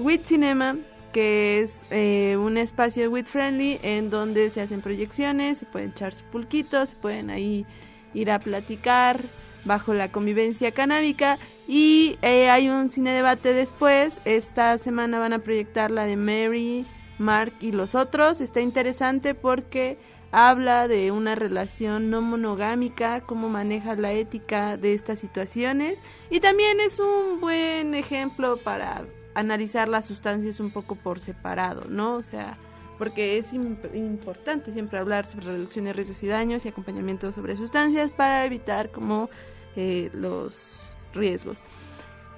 [0.00, 0.76] WIT Cinema,
[1.12, 6.12] que es eh, un espacio WIT Friendly en donde se hacen proyecciones, se pueden echar
[6.12, 7.64] su pulquito, se pueden ahí
[8.12, 9.20] ir a platicar
[9.64, 14.20] bajo la convivencia canábica y eh, hay un cine debate después.
[14.24, 16.86] Esta semana van a proyectar la de Mary
[17.22, 18.40] Mark y los otros.
[18.40, 19.96] Está interesante porque
[20.32, 25.98] habla de una relación no monogámica, cómo maneja la ética de estas situaciones
[26.30, 29.04] y también es un buen ejemplo para
[29.34, 32.14] analizar las sustancias un poco por separado, ¿no?
[32.14, 32.56] O sea,
[32.98, 38.10] porque es importante siempre hablar sobre reducción de riesgos y daños y acompañamiento sobre sustancias
[38.10, 39.28] para evitar como
[39.76, 40.80] eh, los
[41.14, 41.62] riesgos.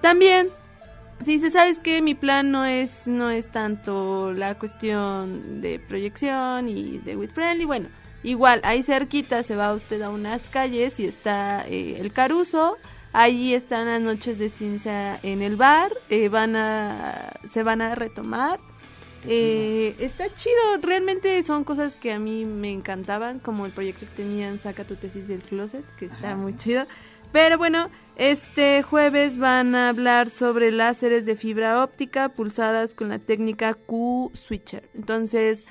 [0.00, 0.50] También
[1.22, 6.68] Sí, se sabes que mi plan no es no es tanto la cuestión de proyección
[6.68, 7.88] y de with friendly, bueno,
[8.22, 12.76] igual ahí cerquita se va usted a unas calles y está eh, el Caruso,
[13.12, 17.94] ahí están las noches de ciencia en el bar, eh, van a se van a
[17.94, 18.58] retomar.
[19.26, 24.12] Eh, está chido, realmente son cosas que a mí me encantaban, como el proyecto que
[24.16, 26.86] tenían Saca tu tesis del closet, que está muy chido.
[27.32, 33.18] Pero bueno, este jueves van a hablar sobre láseres de fibra óptica pulsadas con la
[33.18, 34.88] técnica Q-Switcher.
[34.94, 35.66] Entonces,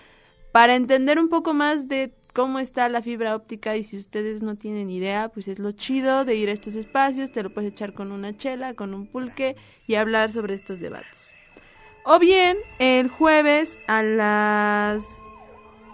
[0.52, 4.56] para entender un poco más de cómo está la fibra óptica y si ustedes no
[4.56, 7.94] tienen idea, pues es lo chido de ir a estos espacios, te lo puedes echar
[7.94, 9.56] con una chela, con un pulque
[9.88, 11.32] y hablar sobre estos debates.
[12.04, 15.23] O bien, el jueves a las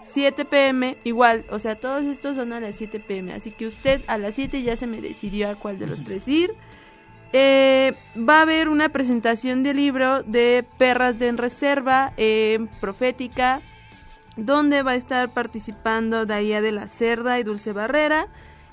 [0.00, 4.02] 7 pm, igual, o sea, todos estos son a las 7 pm, así que usted
[4.06, 6.54] a las 7 ya se me decidió a cuál de los tres ir.
[7.32, 13.60] Eh, va a haber una presentación de libro de Perras de en Reserva, en Profética,
[14.36, 18.26] donde va a estar participando Daía de la Cerda y Dulce Barrera.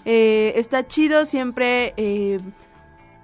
[0.05, 2.39] Eh, está chido siempre eh,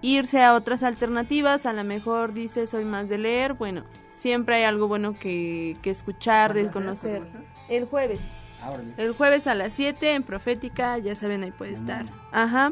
[0.01, 4.63] irse a otras alternativas, a lo mejor dice soy más de leer, bueno, siempre hay
[4.63, 7.23] algo bueno que, que escuchar, de conocer.
[7.69, 8.19] El jueves.
[8.61, 12.05] Ah, el jueves a las 7 en Profética, ya saben, ahí puede estar.
[12.31, 12.71] Ajá.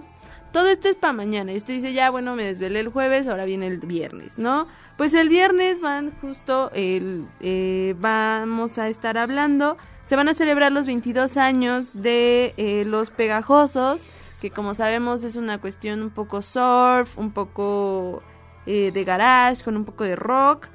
[0.52, 1.54] Todo esto es para mañana.
[1.54, 4.68] Y usted dice, ya, bueno, me desvelé el jueves, ahora viene el viernes, ¿no?
[4.98, 10.72] Pues el viernes van justo, el, eh, vamos a estar hablando, se van a celebrar
[10.72, 14.02] los 22 años de eh, Los Pegajosos,
[14.42, 18.22] que como sabemos es una cuestión un poco surf, un poco
[18.66, 20.68] eh, de garage, con un poco de rock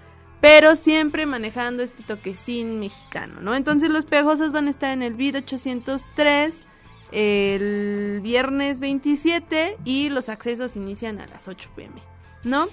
[0.46, 3.56] pero siempre manejando este toquecín mexicano, ¿no?
[3.56, 6.62] Entonces los pegajosos van a estar en el BID 803
[7.10, 12.00] el viernes 27 y los accesos inician a las 8 pm,
[12.44, 12.68] ¿no?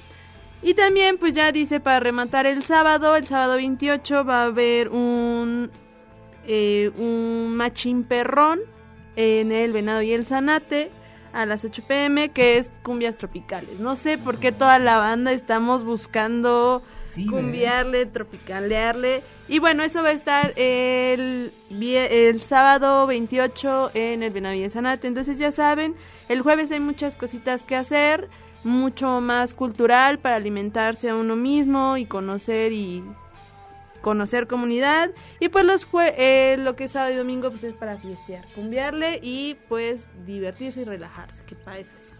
[0.62, 4.90] Y también pues ya dice para rematar el sábado, el sábado 28 va a haber
[4.90, 5.72] un
[6.46, 8.60] eh, un machín perrón
[9.16, 10.92] en el Venado y el Zanate
[11.34, 13.80] a las 8 pm que es cumbias tropicales.
[13.80, 16.84] No sé por qué toda la banda estamos buscando
[17.30, 19.24] cumbiarle, tropicalearle.
[19.48, 25.08] Y bueno, eso va a estar el, el sábado 28 en el Benavides Sanate.
[25.08, 25.96] Entonces ya saben,
[26.30, 28.30] el jueves hay muchas cositas que hacer,
[28.64, 33.04] mucho más cultural para alimentarse a uno mismo y conocer y
[34.02, 35.10] conocer comunidad.
[35.40, 35.88] Y pues los
[36.18, 40.82] eh, lo que es sábado y domingo pues es para fiestear, cumbiarle y pues divertirse
[40.82, 42.13] y relajarse, que para es.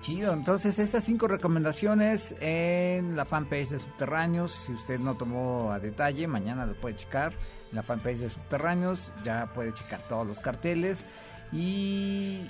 [0.00, 5.80] Chido, entonces estas cinco recomendaciones en la fanpage de Subterráneos, si usted no tomó a
[5.80, 7.32] detalle, mañana lo puede checar
[7.70, 11.04] en la fanpage de Subterráneos, ya puede checar todos los carteles
[11.52, 12.46] y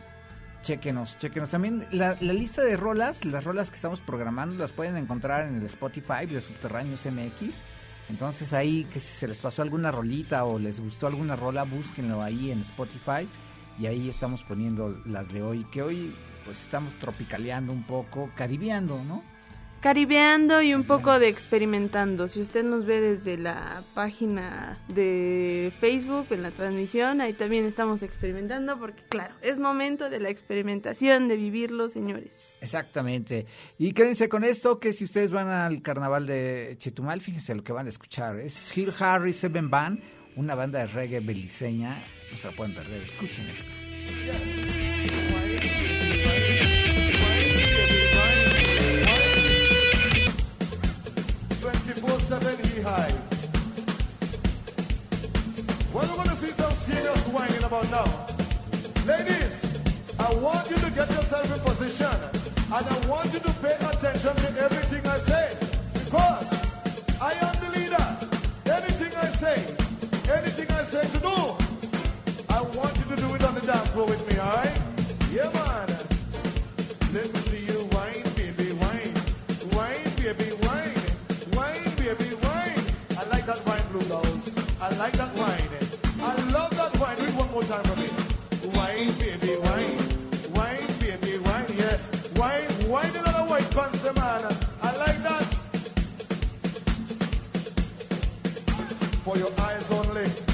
[0.63, 4.97] chequenos, chequenos también la, la lista de rolas, las rolas que estamos programando las pueden
[4.97, 7.55] encontrar en el Spotify de Subterráneos MX,
[8.09, 12.23] entonces ahí que si se les pasó alguna rolita o les gustó alguna rola, búsquenlo
[12.23, 13.29] ahí en Spotify.
[13.79, 16.13] Y ahí estamos poniendo las de hoy, que hoy
[16.49, 19.23] pues estamos tropicaleando un poco, caribeando, ¿no?
[19.83, 22.27] Caribeando y un poco de experimentando.
[22.27, 28.03] Si usted nos ve desde la página de Facebook en la transmisión, ahí también estamos
[28.03, 32.57] experimentando porque claro, es momento de la experimentación, de vivirlo, señores.
[32.63, 33.45] Exactamente.
[33.77, 37.73] Y quédense con esto, que si ustedes van al carnaval de Chetumal, fíjense lo que
[37.73, 38.41] van a escuchar.
[38.41, 40.01] Es Hill Harry Seven Band,
[40.35, 42.03] una banda de reggae beliceña.
[42.31, 44.68] No se la pueden perder, escuchen esto.
[52.89, 53.13] 24-7 high.
[55.93, 58.09] What we're going to see some serious whining about now.
[59.07, 59.55] Ladies,
[60.19, 62.17] I want you to get yourself in position.
[62.71, 65.57] And I want you to pay attention to everything I say.
[65.95, 66.51] Because
[67.21, 68.07] I am the leader.
[68.67, 69.57] Anything I say,
[70.33, 71.37] anything I say to do,
[72.51, 74.79] I want you to do it on the dance floor with me, alright?
[75.33, 75.89] Yeah, man.
[77.15, 77.48] Let
[87.59, 88.09] more time for me.
[88.77, 89.99] Wine, baby, wine.
[90.55, 91.67] Wine, baby, wine.
[91.77, 92.09] Yes.
[92.37, 94.45] Wine, wine another white pants, the man.
[94.83, 95.55] I like that.
[99.25, 100.48] For your eyes only.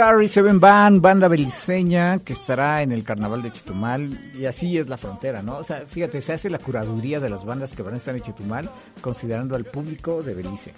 [0.00, 4.88] Harry Seven Band, banda beliceña que estará en el carnaval de Chetumal y así es
[4.88, 5.58] la frontera, ¿no?
[5.58, 8.22] O sea, fíjate, se hace la curaduría de las bandas que van a estar en
[8.22, 8.70] Chetumal
[9.00, 10.72] considerando al público de Belice.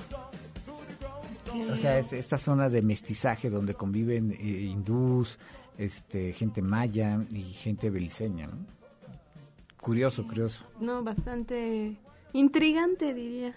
[1.71, 5.39] O sea, es esta zona de mestizaje donde conviven eh, hindús,
[5.77, 8.59] este, gente maya y gente beliceña, ¿no?
[9.81, 10.65] Curioso, curioso.
[10.79, 11.97] No, bastante
[12.33, 13.55] intrigante, diría.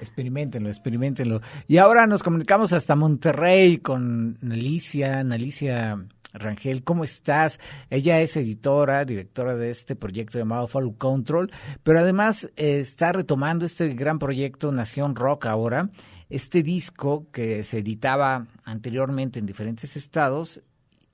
[0.00, 1.40] Experimentenlo, experimentenlo.
[1.68, 5.98] Y ahora nos comunicamos hasta Monterrey con Nalicia, Nalicia
[6.32, 6.82] Rangel.
[6.84, 7.58] ¿Cómo estás?
[7.90, 11.50] Ella es editora, directora de este proyecto llamado Follow Control,
[11.82, 15.90] pero además eh, está retomando este gran proyecto Nación Rock ahora.
[16.28, 20.62] Este disco que se editaba anteriormente en diferentes estados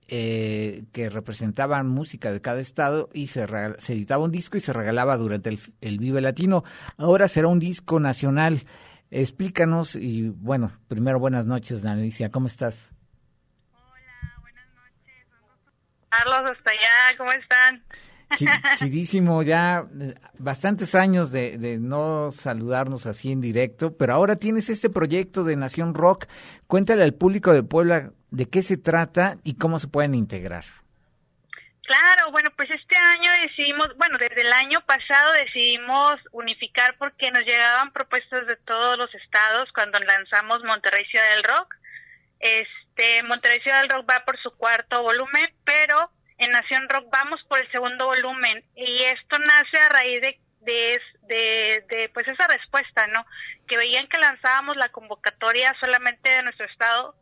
[0.08, 3.46] eh, que representaban música de cada estado y se,
[3.78, 6.64] se editaba un disco y se regalaba durante el, el Vive Latino.
[6.96, 8.62] Ahora será un disco nacional.
[9.10, 12.92] Explícanos y bueno, primero buenas noches, Alicia, ¿cómo estás?
[16.10, 17.82] Carlos, hasta allá, ¿cómo están?
[18.36, 18.46] Chi-
[18.76, 24.68] Chidísimo, ya eh, bastantes años de, de no saludarnos así en directo, pero ahora tienes
[24.68, 26.26] este proyecto de Nación Rock.
[26.66, 30.64] Cuéntale al público de Puebla de qué se trata y cómo se pueden integrar.
[31.82, 37.44] Claro, bueno, pues este año decidimos, bueno, desde el año pasado decidimos unificar porque nos
[37.44, 41.74] llegaban propuestas de todos los estados cuando lanzamos Monterrey Ciudad del Rock.
[42.40, 47.42] Este, Monterrey Ciudad del Rock va por su cuarto volumen, pero en Nación Rock vamos
[47.48, 53.06] por el segundo volumen y esto nace a raíz de de, de, pues esa respuesta,
[53.08, 53.24] ¿no?
[53.66, 57.14] Que veían que lanzábamos la convocatoria solamente de nuestro estado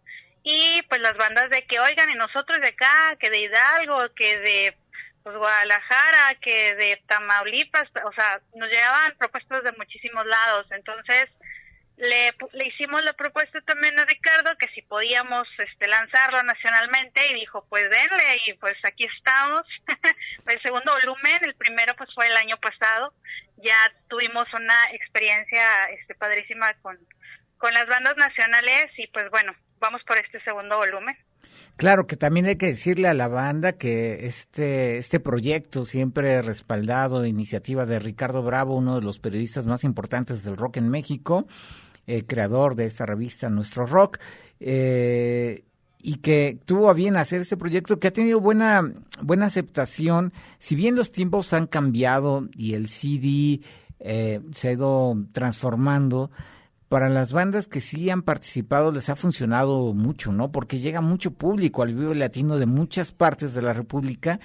[0.48, 4.38] y pues las bandas de que oigan y nosotros de acá, que de Hidalgo, que
[4.38, 4.76] de
[5.24, 11.28] pues Guadalajara, que de Tamaulipas, o sea, nos llegaban propuestas de muchísimos lados, entonces
[11.96, 17.34] le, le hicimos la propuesta también a Ricardo que si podíamos este lanzarlo nacionalmente y
[17.34, 19.66] dijo pues denle y pues aquí estamos.
[20.46, 23.12] El segundo volumen el primero pues fue el año pasado.
[23.56, 26.96] Ya tuvimos una experiencia este padrísima con
[27.58, 31.16] con las bandas nacionales y pues bueno vamos por este segundo volumen.
[31.76, 37.26] Claro que también hay que decirle a la banda que este, este proyecto siempre respaldado,
[37.26, 41.46] iniciativa de Ricardo Bravo, uno de los periodistas más importantes del rock en México,
[42.06, 44.18] eh, creador de esta revista Nuestro Rock,
[44.58, 45.64] eh,
[46.00, 50.76] y que tuvo a bien hacer este proyecto que ha tenido buena, buena aceptación, si
[50.76, 53.60] bien los tiempos han cambiado y el CD
[53.98, 56.30] eh, se ha ido transformando,
[56.88, 60.52] para las bandas que sí han participado les ha funcionado mucho, ¿no?
[60.52, 64.38] Porque llega mucho público al Vive Latino de muchas partes de la República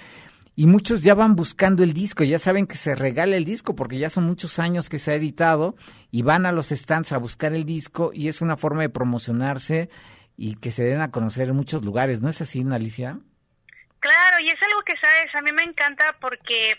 [0.54, 3.98] y muchos ya van buscando el disco, ya saben que se regala el disco porque
[3.98, 5.76] ya son muchos años que se ha editado
[6.10, 9.88] y van a los stands a buscar el disco y es una forma de promocionarse
[10.36, 13.18] y que se den a conocer en muchos lugares, ¿no es así, Alicia?
[14.00, 16.74] Claro, y es algo que sabes, a mí me encanta porque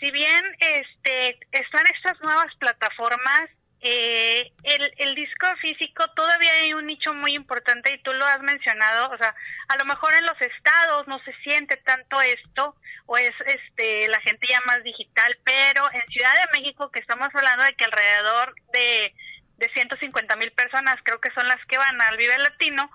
[0.00, 3.50] si bien este están estas nuevas plataformas,
[3.88, 8.40] eh, el, el disco físico todavía hay un nicho muy importante y tú lo has
[8.40, 9.32] mencionado, o sea,
[9.68, 12.74] a lo mejor en los estados no se siente tanto esto
[13.06, 17.28] o es este la gente ya más digital, pero en Ciudad de México que estamos
[17.32, 19.14] hablando de que alrededor de
[19.58, 22.90] de 150 mil personas creo que son las que van al Vive Latino,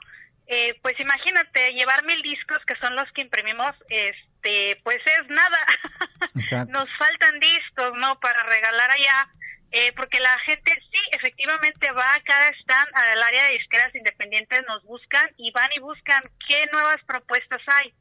[0.47, 5.65] eh, pues imagínate llevar mil discos que son los que imprimimos, este, pues es nada.
[6.67, 8.19] Nos faltan discos, ¿no?
[8.19, 9.29] Para regalar allá,
[9.71, 14.63] eh, porque la gente sí, efectivamente va a cada stand al área de disqueras independientes,
[14.67, 17.93] nos buscan y van y buscan qué nuevas propuestas hay.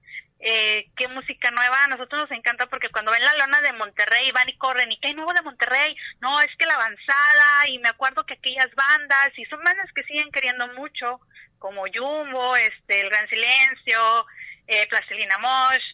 [0.43, 4.33] Eh, qué música nueva, a nosotros nos encanta porque cuando ven la lona de Monterrey
[4.33, 7.79] van y corren y qué hay nuevo de Monterrey, no, es que la avanzada y
[7.79, 11.21] me acuerdo que aquellas bandas y son bandas que siguen queriendo mucho,
[11.59, 14.27] como Jumbo, este, El Gran Silencio,
[14.67, 14.89] eh,
[15.41, 15.85] Mosh,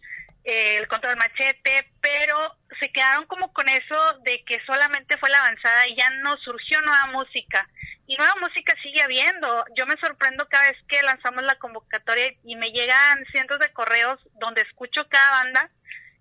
[0.46, 5.88] El Control Machete, pero se quedaron como con eso de que solamente fue la avanzada
[5.88, 7.68] y ya no surgió nueva música.
[8.06, 9.64] Y nueva música sigue habiendo.
[9.76, 14.20] Yo me sorprendo cada vez que lanzamos la convocatoria y me llegan cientos de correos
[14.34, 15.70] donde escucho cada banda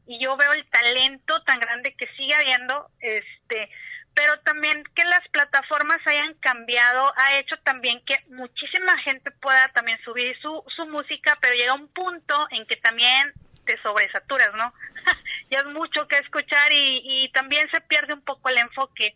[0.08, 3.70] y yo veo el talento tan grande que sigue habiendo, este,
[4.14, 10.00] pero también que las plataformas hayan cambiado ha hecho también que muchísima gente pueda también
[10.04, 13.34] subir su, su música, pero llega un punto en que también
[13.66, 14.74] te sobresaturas, ¿no?
[15.50, 19.16] ya es mucho que escuchar y, y también se pierde un poco el enfoque.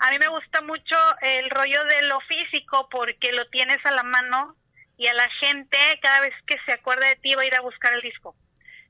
[0.00, 4.02] a mí me gusta mucho el rollo de lo físico porque lo tienes a la
[4.02, 4.56] mano
[4.96, 7.60] y a la gente cada vez que se acuerda de ti va a ir a
[7.60, 8.34] buscar el disco.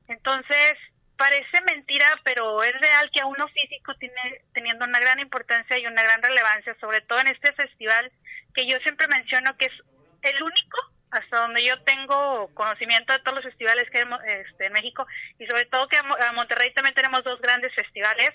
[0.09, 0.79] Entonces,
[1.17, 5.87] parece mentira, pero es real que a uno físico tiene teniendo una gran importancia y
[5.87, 8.13] una gran relevancia, sobre todo en este festival
[8.55, 9.73] que yo siempre menciono que es
[10.23, 10.79] el único
[11.11, 14.05] hasta donde yo tengo conocimiento de todos los festivales que hay
[14.41, 15.07] este, en México
[15.39, 18.33] y sobre todo que a Monterrey también tenemos dos grandes festivales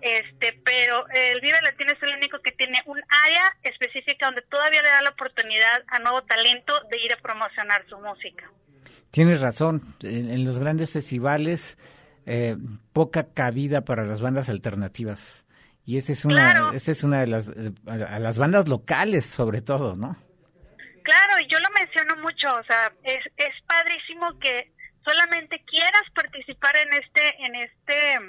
[0.00, 4.82] este pero el Vive Latino es el único que tiene un área específica donde todavía
[4.82, 8.48] le da la oportunidad a nuevo talento de ir a promocionar su música.
[9.10, 11.78] Tienes razón, en, los grandes festivales
[12.26, 12.56] eh,
[12.92, 15.44] poca cabida para las bandas alternativas
[15.84, 19.62] y esa es una esa es una de las eh, a las bandas locales sobre
[19.62, 20.16] todo, ¿no?
[21.08, 24.70] Claro, yo lo menciono mucho, o sea, es es padrísimo que
[25.02, 28.20] solamente quieras participar en este en este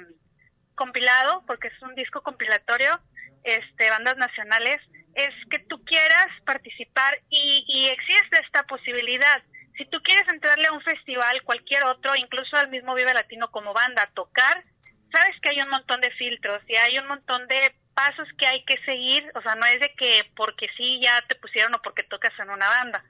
[0.76, 2.98] compilado, porque es un disco compilatorio,
[3.44, 4.80] este, bandas nacionales,
[5.14, 9.42] es que tú quieras participar y, y existe esta posibilidad.
[9.76, 13.74] Si tú quieres entrarle a un festival, cualquier otro, incluso al mismo Vive Latino como
[13.74, 14.64] banda, tocar,
[15.12, 18.64] sabes que hay un montón de filtros y hay un montón de pasos que hay
[18.64, 22.02] que seguir, o sea, no es de que porque sí ya te pusieron o porque
[22.02, 23.04] tocas en una banda.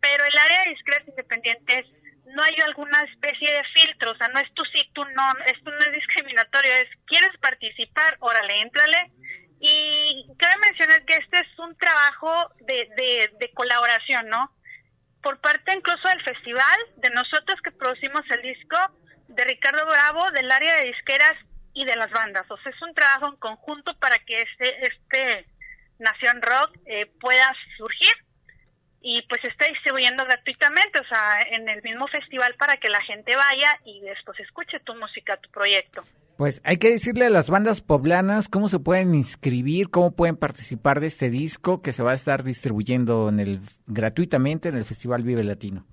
[0.00, 1.86] Pero el área de discretos independientes
[2.26, 5.70] no hay alguna especie de filtro, o sea, no es tú sí, tú no, esto
[5.70, 9.12] no es discriminatorio, es quieres participar, órale, éntrale.
[9.64, 14.50] Y cabe mencionar que este es un trabajo de, de, de colaboración, ¿no?
[15.22, 18.76] Por parte incluso del festival, de nosotros que producimos el disco,
[19.28, 21.36] de Ricardo Bravo, del área de disqueras
[21.74, 22.50] y de las bandas.
[22.50, 25.46] O sea, es un trabajo en conjunto para que este, este
[25.98, 28.12] Nación Rock eh, pueda surgir
[29.02, 33.34] y pues está distribuyendo gratuitamente, o sea, en el mismo festival para que la gente
[33.34, 36.04] vaya y después escuche tu música, tu proyecto.
[36.36, 41.00] Pues hay que decirle a las bandas poblanas cómo se pueden inscribir, cómo pueden participar
[41.00, 45.22] de este disco que se va a estar distribuyendo en el gratuitamente en el Festival
[45.24, 45.86] Vive Latino.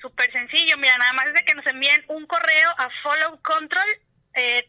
[0.00, 4.03] Súper sencillo, mira, nada más es de que nos envíen un correo a followcontroltv.gmail.com,
[4.34, 4.66] eh,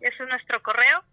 [0.00, 1.04] ese es nuestro correo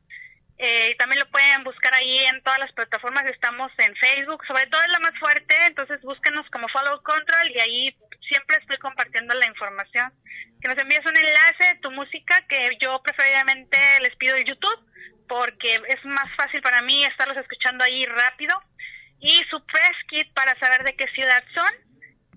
[0.57, 3.25] eh, también lo pueden buscar ahí en todas las plataformas.
[3.25, 7.59] Estamos en Facebook, sobre todo es la más fuerte, entonces búsquenos como Follow Control y
[7.59, 7.97] ahí
[8.29, 10.13] siempre estoy compartiendo la información.
[10.61, 14.79] Que nos envíes un enlace, tu música, que yo preferiblemente les pido el YouTube,
[15.27, 18.57] porque es más fácil para mí estarlos escuchando ahí rápido.
[19.19, 21.71] Y su press kit para saber de qué ciudad son.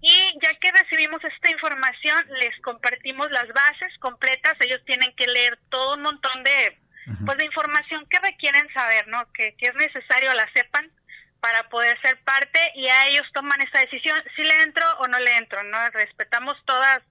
[0.08, 4.54] Y ya que recibimos esta información, les compartimos las bases completas.
[4.60, 6.78] Ellos tienen que leer todo un montón de
[7.24, 9.32] pues de información que requieren saber, ¿no?
[9.32, 10.92] Que, que es necesario la sepan
[11.40, 15.18] para poder ser parte y a ellos toman esa decisión si le entro o no
[15.18, 15.90] le entro, ¿no?
[15.90, 17.02] Respetamos todas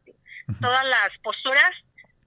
[0.61, 1.71] todas las posturas,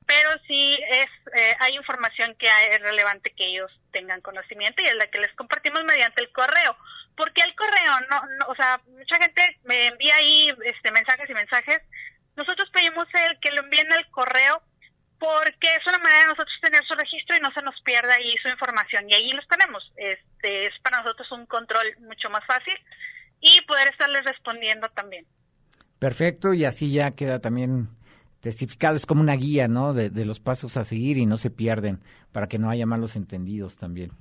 [0.06, 4.96] pero sí es eh, hay información que es relevante que ellos tengan conocimiento y es
[4.96, 6.76] la que les compartimos mediante el correo.
[7.18, 11.34] Porque el correo no, no o sea, mucha gente me envía ahí este mensajes y
[11.34, 11.82] mensajes.
[12.36, 14.62] Nosotros pedimos el que lo envíen al correo
[15.18, 18.36] porque es una manera de nosotros tener su registro y no se nos pierda ahí
[18.40, 19.92] su información y ahí los tenemos.
[19.96, 22.74] Este es para nosotros un control mucho más fácil
[23.40, 25.26] y poder estarles respondiendo también.
[25.98, 27.88] Perfecto y así ya queda también
[28.38, 29.92] testificado, es como una guía, ¿no?
[29.92, 32.00] De, de los pasos a seguir y no se pierden
[32.30, 34.12] para que no haya malos entendidos también.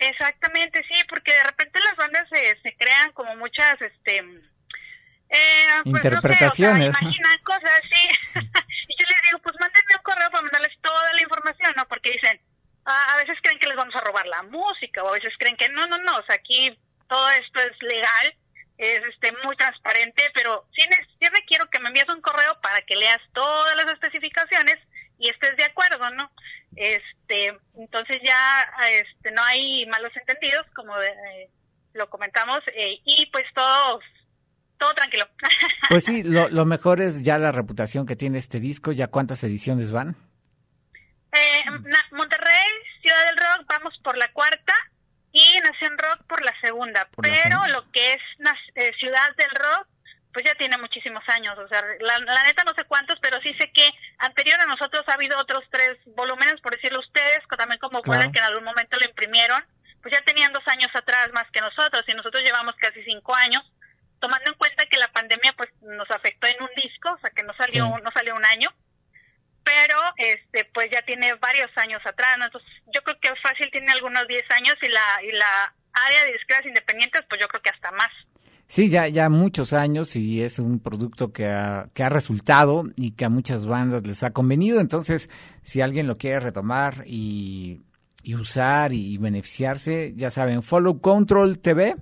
[0.00, 0.94] Exactamente, sí,
[1.28, 6.94] porque de repente las bandas se, se crean como muchas, este, eh, pues, interpretaciones.
[7.02, 8.40] No imaginan cosas, sí.
[8.88, 11.86] y yo les digo, pues mándenme un correo para mandarles toda la información, ¿no?
[11.86, 12.40] Porque dicen,
[12.84, 15.68] a veces creen que les vamos a robar la música, o a veces creen que
[15.68, 18.34] no, no, no, o sea, aquí todo esto es legal,
[18.78, 20.82] es este muy transparente, pero sí,
[21.20, 24.78] sí requiero que me envíes un correo para que leas todas las especificaciones
[25.18, 26.30] y estés de acuerdo, ¿no?
[26.76, 31.50] Este, entonces ya este no hay malos entendidos, como eh,
[31.94, 34.02] lo comentamos, eh, y pues todos
[34.78, 35.28] todo tranquilo.
[35.90, 38.92] Pues sí, lo, lo, mejor es ya la reputación que tiene este disco.
[38.92, 40.16] ¿Ya cuántas ediciones van?
[41.32, 41.64] Eh,
[42.12, 42.68] Monterrey,
[43.00, 44.74] Ciudad del Rock, vamos por la cuarta
[45.32, 47.08] y Nación Rock por la segunda.
[47.20, 48.20] Pero lo que es
[48.74, 49.88] eh, Ciudad del Rock,
[50.32, 51.58] pues ya tiene muchísimos años.
[51.58, 55.14] O sea, la, neta no sé cuántos, pero sí sé que anterior a nosotros ha
[55.14, 58.30] habido otros tres volúmenes, por decirlo ustedes, también como claro.
[58.32, 59.64] que en algún momento lo imprimieron.
[60.02, 63.62] Pues ya tenían dos años atrás más que nosotros y nosotros llevamos casi cinco años
[64.20, 67.42] tomando en cuenta que la pandemia pues nos afectó en un disco, o sea que
[67.42, 68.72] no salió no salió un año,
[69.64, 74.26] pero este pues ya tiene varios años atrás, entonces yo creo que fácil tiene algunos
[74.26, 77.90] 10 años y la y la área de disqueras independientes pues yo creo que hasta
[77.92, 78.10] más.
[78.68, 83.12] Sí, ya, ya muchos años y es un producto que ha, que ha resultado y
[83.12, 84.80] que a muchas bandas les ha convenido.
[84.80, 85.30] Entonces,
[85.62, 87.80] si alguien lo quiere retomar y
[88.28, 91.96] y usar y beneficiarse, ya saben, Follow Control TV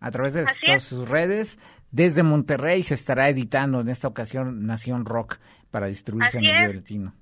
[0.00, 0.84] a través de Así todas es.
[0.84, 1.58] sus redes.
[1.90, 5.38] Desde Monterrey se estará editando en esta ocasión Nación Rock
[5.70, 7.14] para distribuirse Así en el Latino.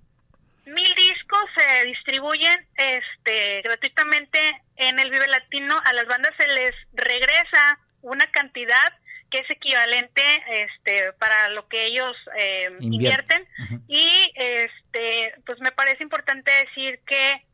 [0.66, 4.38] Mil discos se distribuyen este, gratuitamente
[4.76, 5.76] en el Vive Latino.
[5.84, 8.92] A las bandas se les regresa una cantidad
[9.30, 13.48] que es equivalente este, para lo que ellos eh, Invier- invierten.
[13.88, 17.44] Y este, pues me parece importante decir que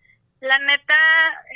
[0.41, 0.95] la neta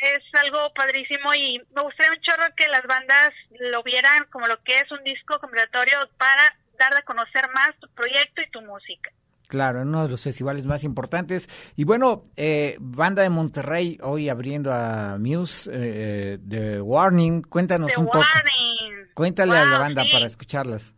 [0.03, 4.62] es algo padrísimo y me gustaría un chorro que las bandas lo vieran como lo
[4.62, 9.11] que es un disco convocatorio para dar a conocer más tu proyecto y tu música.
[9.49, 11.49] Claro, en uno de los festivales más importantes.
[11.76, 17.42] Y bueno, eh, banda de Monterrey hoy abriendo a Muse, eh, The Warning.
[17.42, 18.18] Cuéntanos The un poco.
[18.18, 19.11] Warning.
[19.14, 20.12] Cuéntale a la banda sí.
[20.12, 20.95] para escucharlas.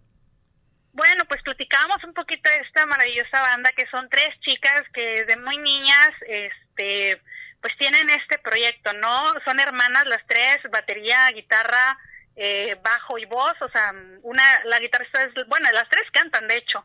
[0.93, 5.37] Bueno, pues platicábamos un poquito de esta maravillosa banda que son tres chicas que desde
[5.37, 7.21] muy niñas, este,
[7.61, 9.35] pues tienen este proyecto, ¿no?
[9.45, 11.99] Son hermanas las tres, batería, guitarra,
[12.35, 13.93] eh, bajo y voz, o sea,
[14.23, 16.83] una, la guitarrista es, bueno, las tres cantan de hecho,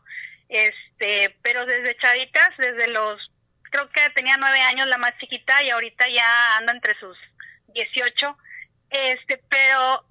[0.52, 3.32] este, pero desde chavitas, desde los,
[3.64, 7.18] creo que tenía nueve años la más chiquita y ahorita ya anda entre sus
[7.70, 8.38] 18,
[8.90, 10.06] este, pero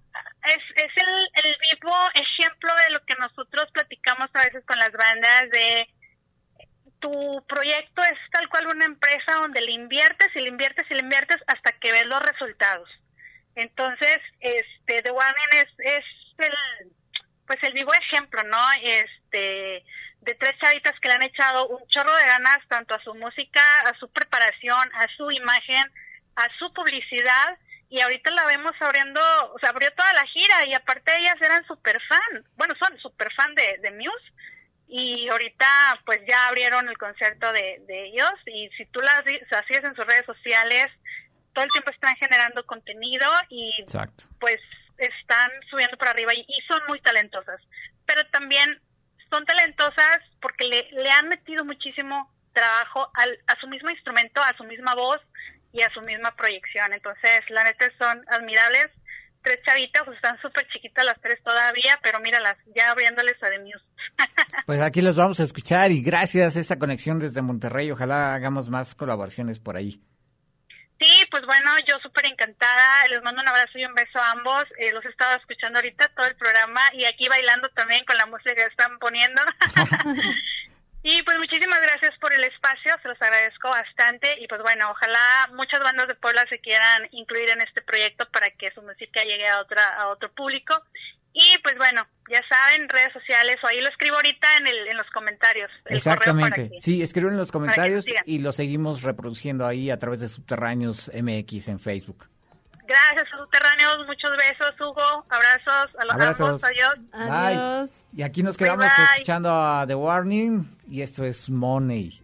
[0.45, 5.51] es, es el, vivo ejemplo de lo que nosotros platicamos a veces con las bandas
[5.51, 5.89] de
[7.01, 11.01] tu proyecto es tal cual una empresa donde le inviertes y le inviertes y le
[11.01, 12.89] inviertes hasta que ves los resultados.
[13.57, 16.05] Entonces, este, The Warning es, es
[16.39, 16.53] el,
[17.47, 18.59] pues el vivo ejemplo, ¿no?
[18.83, 19.60] Este,
[20.51, 23.97] tres chavitas que le han echado un chorro de ganas tanto a su música, a
[23.99, 25.85] su preparación, a su imagen,
[26.37, 29.21] a su publicidad y ahorita la vemos abriendo,
[29.53, 33.33] o sea, abrió toda la gira y aparte ellas eran súper fan, bueno, son súper
[33.35, 34.33] fan de, de Muse
[34.89, 35.67] y ahorita
[36.05, 39.85] pues ya abrieron el concierto de, de ellos y si tú las, o sea, sigues
[39.85, 40.87] en sus redes sociales,
[41.53, 44.25] todo el tiempo están generando contenido y Exacto.
[44.39, 44.61] pues
[44.99, 47.61] están subiendo por arriba y, y son muy talentosas.
[48.07, 48.81] Pero también
[49.31, 54.57] son talentosas porque le, le han metido muchísimo trabajo al, a su mismo instrumento, a
[54.57, 55.21] su misma voz
[55.73, 56.93] y a su misma proyección.
[56.93, 58.89] Entonces, la neta son admirables.
[59.43, 63.85] Tres chavitas, están súper chiquitas las tres todavía, pero míralas, ya abriéndoles a The Muse.
[64.67, 67.91] Pues aquí los vamos a escuchar y gracias a esa conexión desde Monterrey.
[67.91, 70.03] Ojalá hagamos más colaboraciones por ahí.
[71.01, 73.07] Sí, pues bueno, yo súper encantada.
[73.09, 74.65] Les mando un abrazo y un beso a ambos.
[74.77, 78.27] Eh, los he estado escuchando ahorita todo el programa y aquí bailando también con la
[78.27, 79.41] música que están poniendo.
[81.03, 84.41] y pues muchísimas gracias por el espacio, se los agradezco bastante.
[84.41, 88.51] Y pues bueno, ojalá muchas bandas de Puebla se quieran incluir en este proyecto para
[88.51, 90.85] que su música llegue a, otra, a otro público.
[91.33, 94.97] Y pues bueno, ya saben, redes sociales, o ahí lo escribo ahorita en, el, en
[94.97, 95.71] los comentarios.
[95.85, 96.71] el correo para Exactamente.
[96.71, 101.11] que- Sí, escriben en los comentarios y lo seguimos reproduciendo ahí a través de Subterráneos
[101.15, 102.27] MX en Facebook.
[102.87, 104.05] Gracias, subterráneos.
[104.09, 105.25] Muchos besos, Hugo.
[105.31, 106.41] Abrazos a los Abrazos.
[106.49, 106.65] ambos.
[106.65, 106.95] Adiós.
[107.13, 107.91] Adiós.
[108.17, 109.05] Y aquí nos Bye, quedamos bye.
[109.15, 112.21] escuchando a The Warning y esto es Money.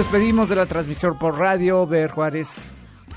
[0.00, 2.48] Despedimos de la transmisión por radio, Ver Juárez.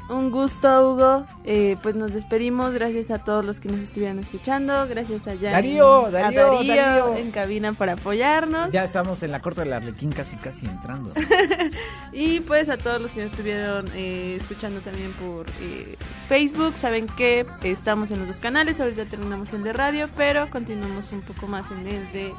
[0.10, 1.26] Un gusto, Hugo.
[1.46, 2.74] Eh, pues nos despedimos.
[2.74, 4.86] Gracias a todos los que nos estuvieron escuchando.
[4.90, 7.16] Gracias a Jan, Darío, a Darío, Darío Darío.
[7.16, 8.70] en cabina por apoyarnos.
[8.74, 11.14] Ya estamos en la corte del Arlequín casi casi entrando.
[12.12, 17.08] Y pues a todos los que nos estuvieron eh, escuchando también por eh, Facebook, saben
[17.08, 21.48] que estamos en los dos canales, ahorita terminamos el de radio, pero continuamos un poco
[21.48, 22.34] más en el de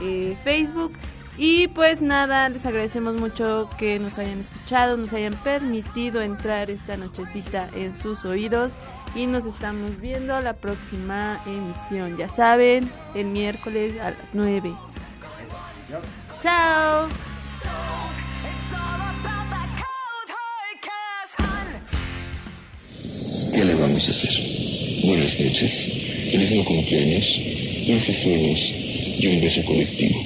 [0.00, 0.92] eh, Facebook.
[1.38, 6.96] Y pues nada, les agradecemos mucho que nos hayan escuchado, nos hayan permitido entrar esta
[6.96, 8.72] nochecita en sus oídos
[9.14, 14.74] y nos estamos viendo la próxima emisión, ya saben, el miércoles a las 9.
[16.42, 17.08] Chao.
[23.54, 25.06] ¿Qué le vamos a hacer?
[25.06, 27.40] Buenas noches, feliz no cumpleaños,
[27.86, 28.60] dulces sueños
[29.20, 30.22] y un beso colectivo.